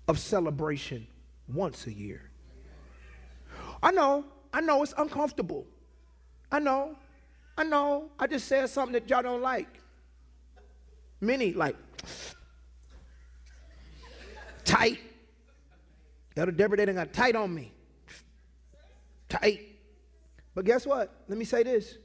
[0.07, 1.07] of celebration
[1.47, 2.29] once a year.
[3.83, 5.65] I know, I know it's uncomfortable.
[6.51, 6.95] I know,
[7.57, 8.09] I know.
[8.19, 9.79] I just said something that y'all don't like.
[11.19, 11.75] Many like,
[14.63, 14.99] tight.
[16.35, 17.71] Elder Deborah, they done got tight on me.
[20.53, 21.23] But guess what?
[21.27, 21.97] Let me say this.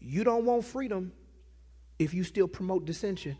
[0.00, 1.12] You don't want freedom
[1.98, 3.36] if you still promote dissension.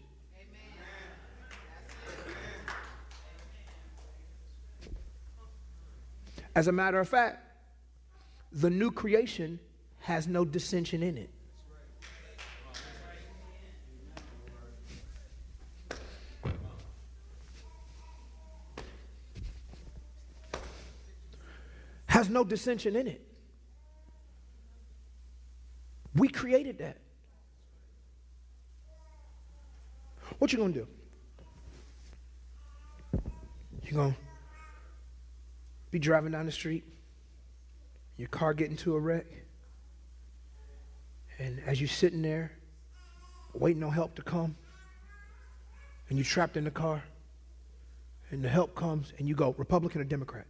[6.55, 7.45] As a matter of fact,
[8.51, 9.61] the new creation
[10.01, 11.31] has no dissension in it.
[22.29, 23.27] Has no dissension in it.
[26.15, 26.99] We created that.
[30.39, 30.87] What you gonna do?
[33.83, 34.17] You gonna
[35.91, 36.85] be driving down the street,
[38.19, 39.25] your car get into a wreck,
[41.39, 42.53] and as you're sitting there
[43.55, 44.55] waiting on help to come,
[46.11, 47.03] and you're trapped in the car,
[48.31, 50.45] and the help comes, and you go, Republican or Democrat?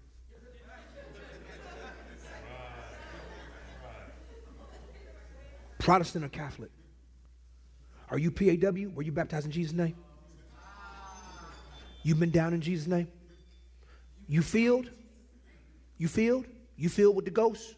[5.88, 6.70] Protestant or Catholic?
[8.10, 8.90] Are you PAW?
[8.94, 9.96] Were you baptized in Jesus' name?
[12.02, 13.08] You've been down in Jesus' name?
[14.28, 14.90] You filled?
[15.96, 16.44] You filled?
[16.76, 17.74] You filled with the ghost?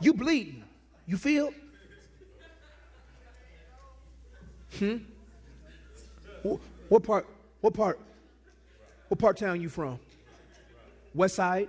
[0.00, 0.62] You bleeding?
[1.08, 1.52] You feel?
[4.78, 4.98] Hmm?
[6.88, 7.26] What part?
[7.62, 7.98] What part?
[9.08, 9.98] What part town you from?
[11.12, 11.68] West side?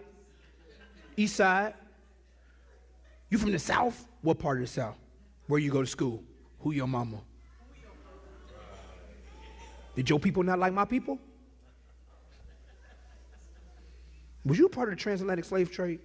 [1.15, 1.73] East side?
[3.31, 4.05] You from the south?
[4.21, 4.99] What part of the south?
[5.47, 6.23] Where you go to school?
[6.59, 7.21] Who your mama?
[9.95, 11.17] Did your people not like my people?
[14.45, 15.99] Was you part of the transatlantic slave trade?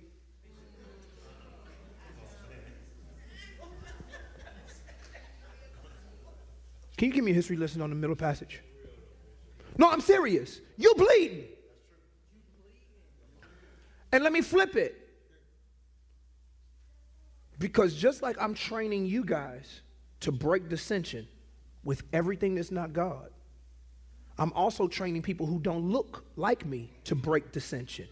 [6.96, 8.62] Can you give me a history lesson on the middle passage?
[9.76, 10.60] No, I'm serious.
[10.76, 11.44] You bleeding.
[14.12, 15.01] And let me flip it.
[17.62, 19.82] Because just like I'm training you guys
[20.18, 21.28] to break dissension
[21.84, 23.30] with everything that's not God,
[24.36, 28.08] I'm also training people who don't look like me to break dissension.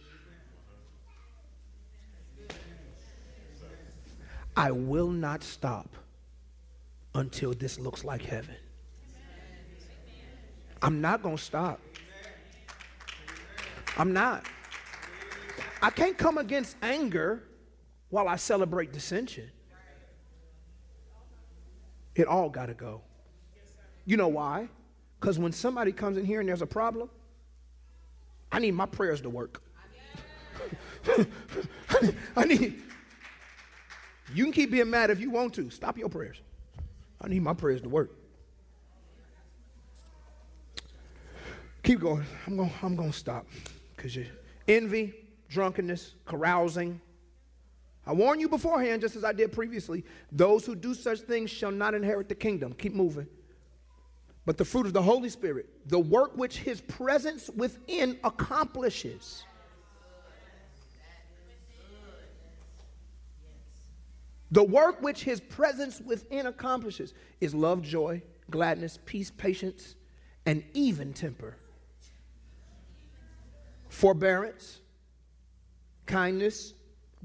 [4.57, 5.97] I will not stop
[7.17, 8.55] until this looks like heaven.
[10.81, 11.81] I'm not going to stop.
[13.99, 14.45] I'm not.
[15.83, 17.43] I can't come against anger
[18.11, 19.51] while I celebrate dissension.
[22.15, 23.03] It all got to go.
[24.05, 24.69] You know why?
[25.21, 27.09] Because when somebody comes in here and there's a problem,
[28.51, 29.63] I need my prayers to work.
[32.37, 32.83] I need,
[34.35, 35.71] you can keep being mad if you want to.
[35.71, 36.41] Stop your prayers.
[37.21, 38.11] I need my prayers to work.
[41.83, 42.25] Keep going.
[42.47, 43.47] I'm going I'm going to stop
[43.97, 44.27] cuz you
[44.69, 45.15] envy,
[45.49, 47.01] drunkenness, carousing,
[48.11, 51.71] I warn you beforehand, just as I did previously, those who do such things shall
[51.71, 52.73] not inherit the kingdom.
[52.73, 53.29] Keep moving.
[54.45, 59.45] But the fruit of the Holy Spirit, the work which his presence within accomplishes.
[64.51, 69.95] The work which his presence within accomplishes is love, joy, gladness, peace, patience,
[70.47, 71.57] and even temper,
[73.89, 74.81] forbearance,
[76.07, 76.75] kindness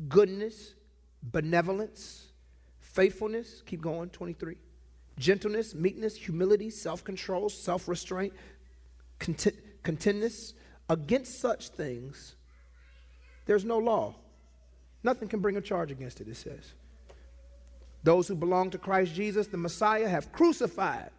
[0.10, 0.75] goodness,
[1.32, 2.28] benevolence,
[2.80, 4.56] faithfulness, keep going, 23,
[5.18, 8.34] gentleness, meekness, humility, self control, self restraint,
[9.20, 10.54] content, contentness.
[10.88, 12.36] Against such things,
[13.48, 14.14] there's no law.
[15.04, 16.74] Nothing can bring a charge against it, it says.
[18.04, 21.10] Those who belong to Christ Jesus, the Messiah, have crucified.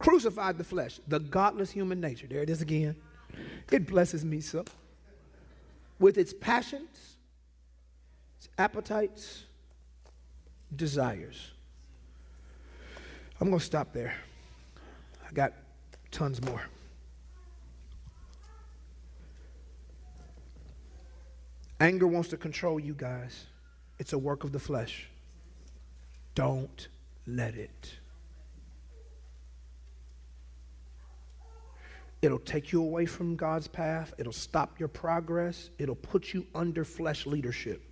[0.00, 2.26] Crucified the flesh, the godless human nature.
[2.26, 2.96] There it is again.
[3.70, 4.64] It blesses me so
[6.00, 7.09] with its passions,
[8.58, 9.44] appetites,
[10.74, 11.50] desires.
[13.40, 14.14] I'm going to stop there.
[15.28, 15.52] I got
[16.10, 16.62] tons more.
[21.80, 23.46] Anger wants to control you guys.
[23.98, 25.08] It's a work of the flesh.
[26.34, 26.88] Don't
[27.26, 27.94] let it.
[32.22, 34.12] It'll take you away from God's path.
[34.18, 35.70] It'll stop your progress.
[35.78, 37.82] It'll put you under flesh leadership.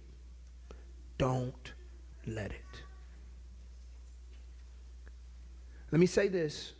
[1.19, 1.73] Don't
[2.27, 2.83] let it.
[5.91, 6.73] Let me say this.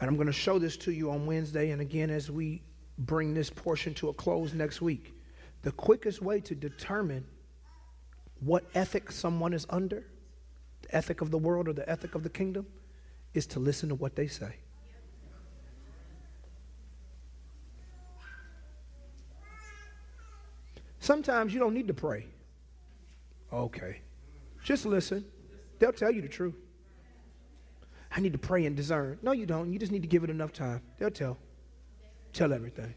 [0.00, 2.62] And I'm going to show this to you on Wednesday and again as we
[2.98, 5.14] bring this portion to a close next week.
[5.62, 7.24] The quickest way to determine
[8.40, 10.04] what ethic someone is under,
[10.82, 12.66] the ethic of the world or the ethic of the kingdom,
[13.34, 14.56] is to listen to what they say.
[21.02, 22.26] Sometimes you don't need to pray.
[23.52, 24.02] Okay.
[24.62, 25.24] Just listen.
[25.80, 26.54] They'll tell you the truth.
[28.14, 29.18] I need to pray and discern.
[29.20, 29.72] No, you don't.
[29.72, 30.80] You just need to give it enough time.
[30.98, 31.38] They'll tell.
[32.32, 32.94] Tell everything.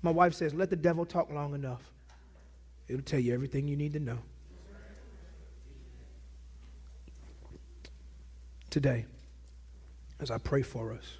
[0.00, 1.82] My wife says, let the devil talk long enough.
[2.88, 4.18] It'll tell you everything you need to know.
[8.70, 9.04] Today,
[10.18, 11.18] as I pray for us,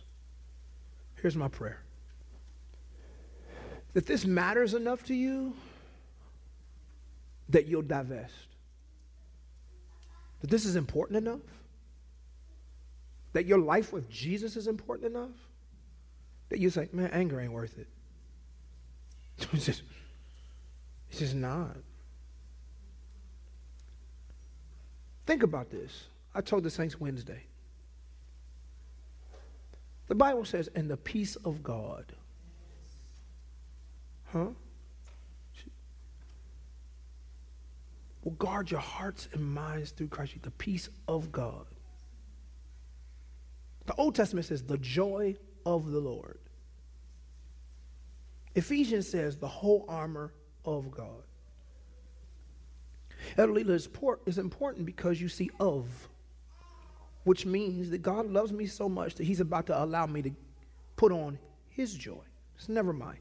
[1.21, 1.83] here's my prayer
[3.93, 5.55] that this matters enough to you
[7.49, 8.35] that you'll divest.
[10.41, 11.41] That this is important enough.
[13.33, 15.37] That your life with Jesus is important enough.
[16.49, 17.89] That you say, man, anger ain't worth it.
[19.53, 19.83] It's just,
[21.09, 21.77] it's just not.
[25.27, 26.07] Think about this.
[26.35, 27.45] I told the saints Wednesday.
[30.09, 32.13] The Bible says, and the peace of God.
[34.33, 34.47] Huh?
[38.23, 41.67] Well, guard your hearts and minds through Christ, the peace of God.
[43.87, 46.39] The Old Testament says, the joy of the Lord.
[48.55, 50.33] Ephesians says the whole armor
[50.65, 51.23] of God.
[53.39, 53.75] Elder
[54.27, 55.87] is important because you see of,
[57.25, 60.31] which means that God loves me so much that He's about to allow me to
[60.97, 61.39] put on
[61.71, 62.23] His joy.
[62.57, 63.19] It's never mine.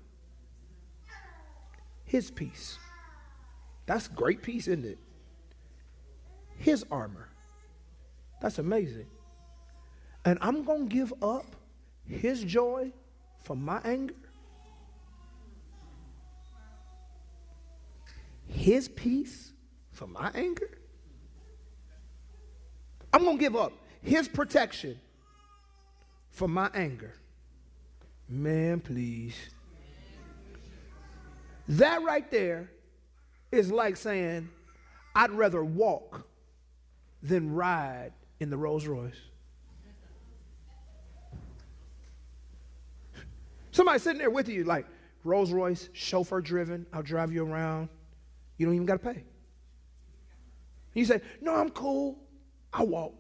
[2.10, 2.78] His peace.
[3.86, 4.98] That's great peace, isn't it?
[6.58, 7.30] His armor.
[8.42, 9.08] That's amazing.
[10.26, 11.56] And I'm going to give up
[12.06, 12.92] His joy
[13.44, 14.16] for my anger
[18.50, 19.52] his peace
[19.92, 20.70] for my anger?
[23.14, 25.00] I'm going to give up his protection
[26.32, 27.14] for my anger.
[28.28, 29.36] Man, please.
[31.70, 32.72] That right there
[33.52, 34.50] is like saying,
[35.16, 36.26] I'd rather walk
[37.22, 39.14] than ride in the Rolls Royce.
[43.72, 44.88] Somebody sitting there with you, like
[45.24, 47.90] Rolls Royce, chauffeur driven, I'll drive you around.
[48.58, 49.24] You don't even got to pay.
[50.96, 52.18] You say, No, I'm cool.
[52.74, 53.14] I walk.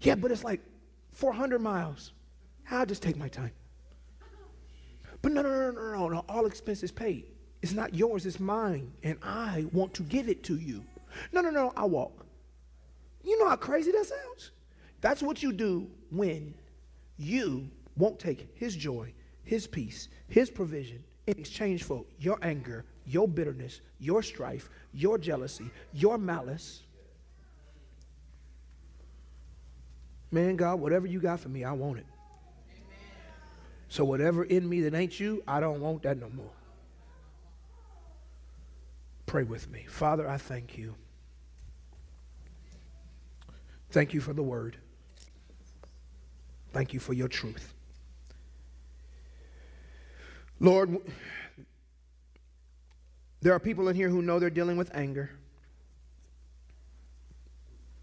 [0.00, 0.60] Yeah, but it's like
[1.12, 2.12] 400 miles.
[2.70, 3.52] I'll just take my time.
[5.22, 6.24] But no, no, no, no, no, no.
[6.28, 7.26] All expenses paid.
[7.62, 8.92] It's not yours, it's mine.
[9.02, 10.84] And I want to give it to you.
[11.32, 12.24] No, no, no, I walk.
[13.22, 14.52] You know how crazy that sounds?
[15.00, 16.54] That's what you do when
[17.18, 19.12] you won't take his joy,
[19.44, 25.70] his peace, his provision in exchange for your anger, your bitterness, your strife, your jealousy,
[25.92, 26.82] your malice.
[30.30, 32.06] Man, God, whatever you got for me, I want it.
[33.90, 36.52] So whatever in me that ain't you, I don't want that no more.
[39.26, 39.84] Pray with me.
[39.88, 40.94] Father, I thank you.
[43.90, 44.76] Thank you for the word.
[46.72, 47.74] Thank you for your truth.
[50.60, 50.98] Lord,
[53.40, 55.30] there are people in here who know they're dealing with anger.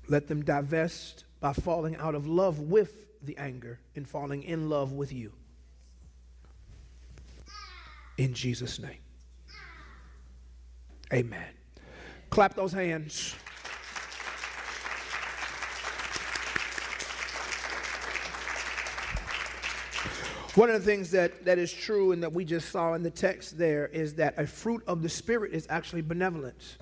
[0.10, 4.91] Let them divest by falling out of love with the anger and falling in love
[4.91, 5.32] with you.
[8.18, 8.98] In Jesus' name.
[11.14, 11.48] Amen.
[12.30, 13.35] Clap those hands.
[20.56, 23.11] One of the things that, that is true and that we just saw in the
[23.11, 26.77] text there is that a fruit of the Spirit is actually benevolence.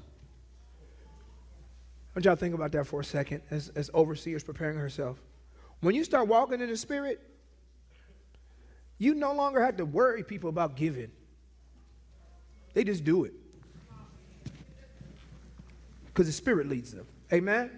[2.16, 5.22] I want y'all think about that for a second as, as overseers preparing herself.
[5.82, 7.22] When you start walking in the Spirit,
[8.98, 11.12] you no longer have to worry people about giving.
[12.76, 13.34] They just do it.
[16.06, 17.08] Because the Spirit leads them.
[17.34, 17.72] Amen?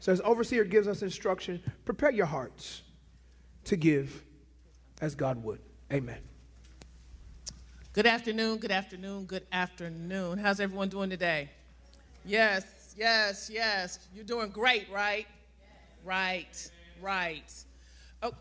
[0.00, 2.82] So as overseer gives us instruction, prepare your hearts
[3.64, 4.22] to give
[5.00, 5.60] as God would.
[5.92, 6.18] Amen.
[7.92, 10.38] Good afternoon, good afternoon, good afternoon.
[10.38, 11.48] How's everyone doing today?
[12.24, 14.00] Yes, yes, yes.
[14.14, 15.28] You're doing great, right?
[16.04, 16.70] Right,
[17.00, 17.52] right.
[18.20, 18.32] Oh,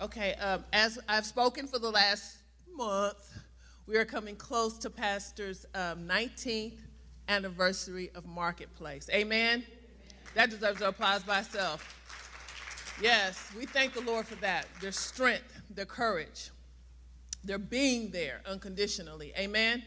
[0.00, 2.38] okay, um, as I've spoken for the last
[2.74, 3.31] month,
[3.92, 6.78] we are coming close to Pastor's um, 19th
[7.28, 9.10] anniversary of Marketplace.
[9.12, 9.62] Amen?
[10.34, 12.96] That deserves an applause by itself.
[13.02, 14.66] Yes, we thank the Lord for that.
[14.80, 16.48] Their strength, their courage,
[17.44, 19.34] their being there unconditionally.
[19.36, 19.82] Amen.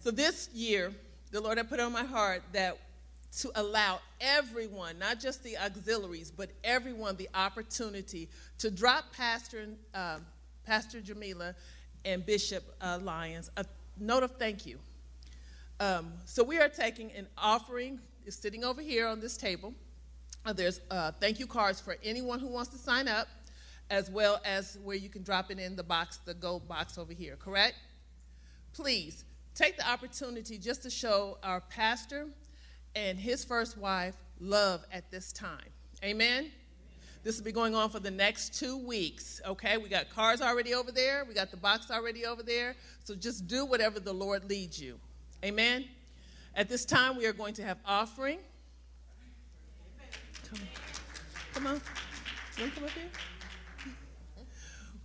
[0.00, 0.90] So this year,
[1.32, 2.78] the Lord had put on my heart that
[3.40, 10.16] to allow everyone, not just the auxiliaries, but everyone, the opportunity to drop Pastor, uh,
[10.64, 11.54] Pastor Jamila
[12.04, 13.64] and Bishop uh, Lyons a
[13.98, 14.78] note of thank you.
[15.80, 19.74] Um, so we are taking an offering, is sitting over here on this table.
[20.44, 23.28] Uh, there's uh, thank you cards for anyone who wants to sign up,
[23.90, 27.12] as well as where you can drop it in the box, the gold box over
[27.12, 27.76] here, correct?
[28.72, 29.24] Please
[29.54, 32.26] take the opportunity just to show our pastor
[32.94, 35.68] and his first wife love at this time.
[36.04, 36.50] Amen?
[37.22, 39.76] This will be going on for the next two weeks, okay?
[39.76, 42.74] We got cars already over there, we got the box already over there.
[43.04, 44.98] So just do whatever the Lord leads you.
[45.44, 45.84] Amen?
[46.54, 48.38] At this time, we are going to have offering.
[50.48, 50.68] Come on.
[51.54, 51.80] Come on.
[52.56, 53.94] You want to come up here?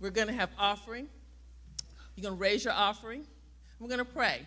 [0.00, 1.08] We're going to have offering.
[2.14, 3.24] You're going to raise your offering.
[3.78, 4.46] We're going to pray.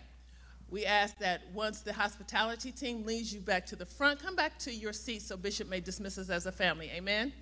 [0.70, 4.58] We ask that once the hospitality team leads you back to the front, come back
[4.60, 6.90] to your seat so Bishop may dismiss us as a family.
[6.94, 7.34] Amen?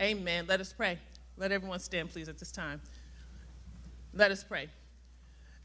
[0.00, 0.46] Amen.
[0.48, 0.98] Let us pray.
[1.36, 2.80] Let everyone stand, please, at this time.
[4.12, 4.68] Let us pray.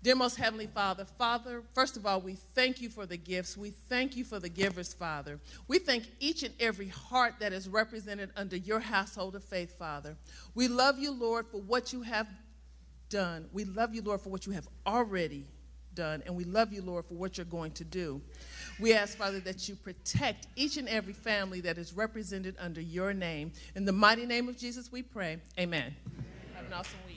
[0.03, 3.57] Dear most heavenly Father, Father, first of all, we thank you for the gifts.
[3.57, 5.39] We thank you for the givers, Father.
[5.67, 10.15] We thank each and every heart that is represented under your household of faith, Father.
[10.53, 12.27] We love you, Lord, for what you have
[13.09, 13.49] done.
[13.51, 15.45] We love you, Lord, for what you have already
[15.97, 16.23] done.
[16.25, 18.21] And we love you, Lord, for what you're going to do.
[18.79, 23.13] We ask, Father, that you protect each and every family that is represented under your
[23.13, 23.51] name.
[23.75, 25.39] In the mighty name of Jesus, we pray.
[25.59, 25.95] Amen.
[26.55, 27.16] Have an awesome week.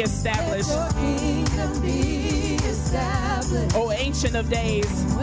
[0.00, 0.70] Be established,
[1.82, 3.76] be established.
[3.76, 4.86] O Ancient of Days.
[5.10, 5.20] Oh,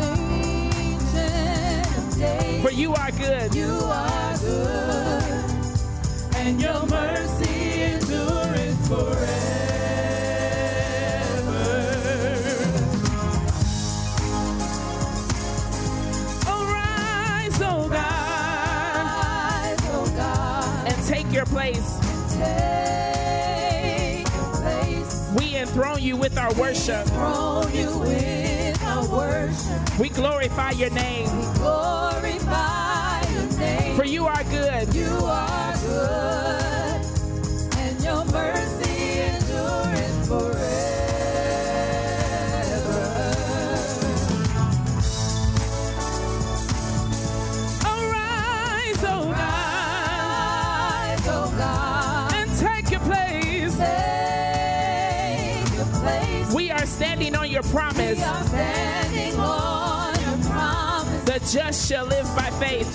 [0.78, 5.24] Ancient of days, For you are good, you are good,
[6.36, 9.47] and your mercy endureth forever.
[25.78, 27.06] Enthrone you with our worship.
[27.06, 30.00] With our worship.
[30.00, 33.96] We glorify your name, Glorify your name.
[33.96, 34.92] for you are good.
[34.96, 37.06] you are good,
[37.78, 40.77] and your mercy endureth forever.
[56.98, 58.24] Standing on your We promise.
[58.24, 61.24] are standing on your promise.
[61.26, 62.88] The just shall live by faith.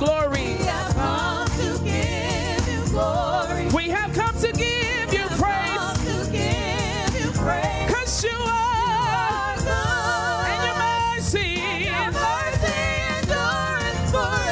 [0.00, 0.40] Glory.
[0.40, 3.66] We have come to give you glory.
[3.74, 6.26] We have come to give you Come praise.
[6.26, 7.90] to give you praise.
[7.94, 11.60] Cause you are, Are good, and your mercy.
[11.60, 12.72] And your mercy
[13.20, 14.46] endureth forever.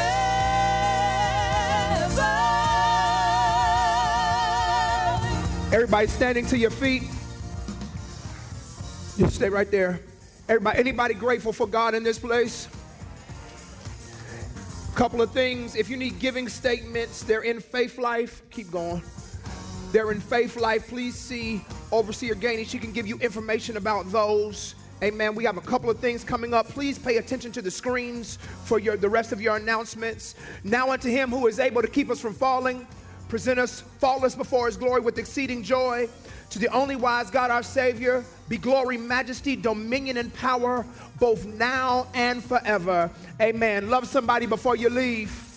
[5.75, 7.03] Everybody standing to your feet.
[9.19, 10.01] Just stay right there.
[10.49, 12.69] Everybody, anybody grateful for God in this place?
[14.99, 15.77] Couple of things.
[15.77, 18.41] If you need giving statements, they're in Faithlife.
[18.51, 19.01] Keep going.
[19.93, 20.89] They're in Faithlife.
[20.89, 22.67] Please see Overseer Gainey.
[22.67, 24.75] She can give you information about those.
[25.01, 25.37] Amen.
[25.37, 26.67] We have a couple of things coming up.
[26.67, 30.35] Please pay attention to the screens for your the rest of your announcements.
[30.65, 32.85] Now unto him who is able to keep us from falling,
[33.29, 36.09] present us faultless before his glory with exceeding joy.
[36.51, 40.85] To the only wise God our Savior, be glory, majesty, dominion, and power,
[41.19, 43.11] both now and forever.
[43.41, 43.91] Amen.
[43.91, 45.48] Love somebody before you leave.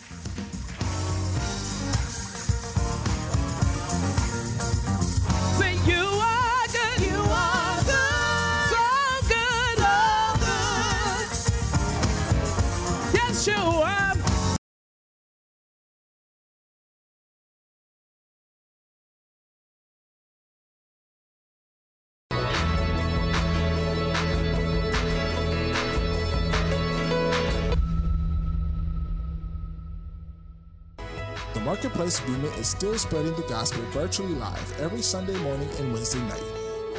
[32.27, 36.43] Movement is still spreading the gospel virtually live every Sunday morning and Wednesday night.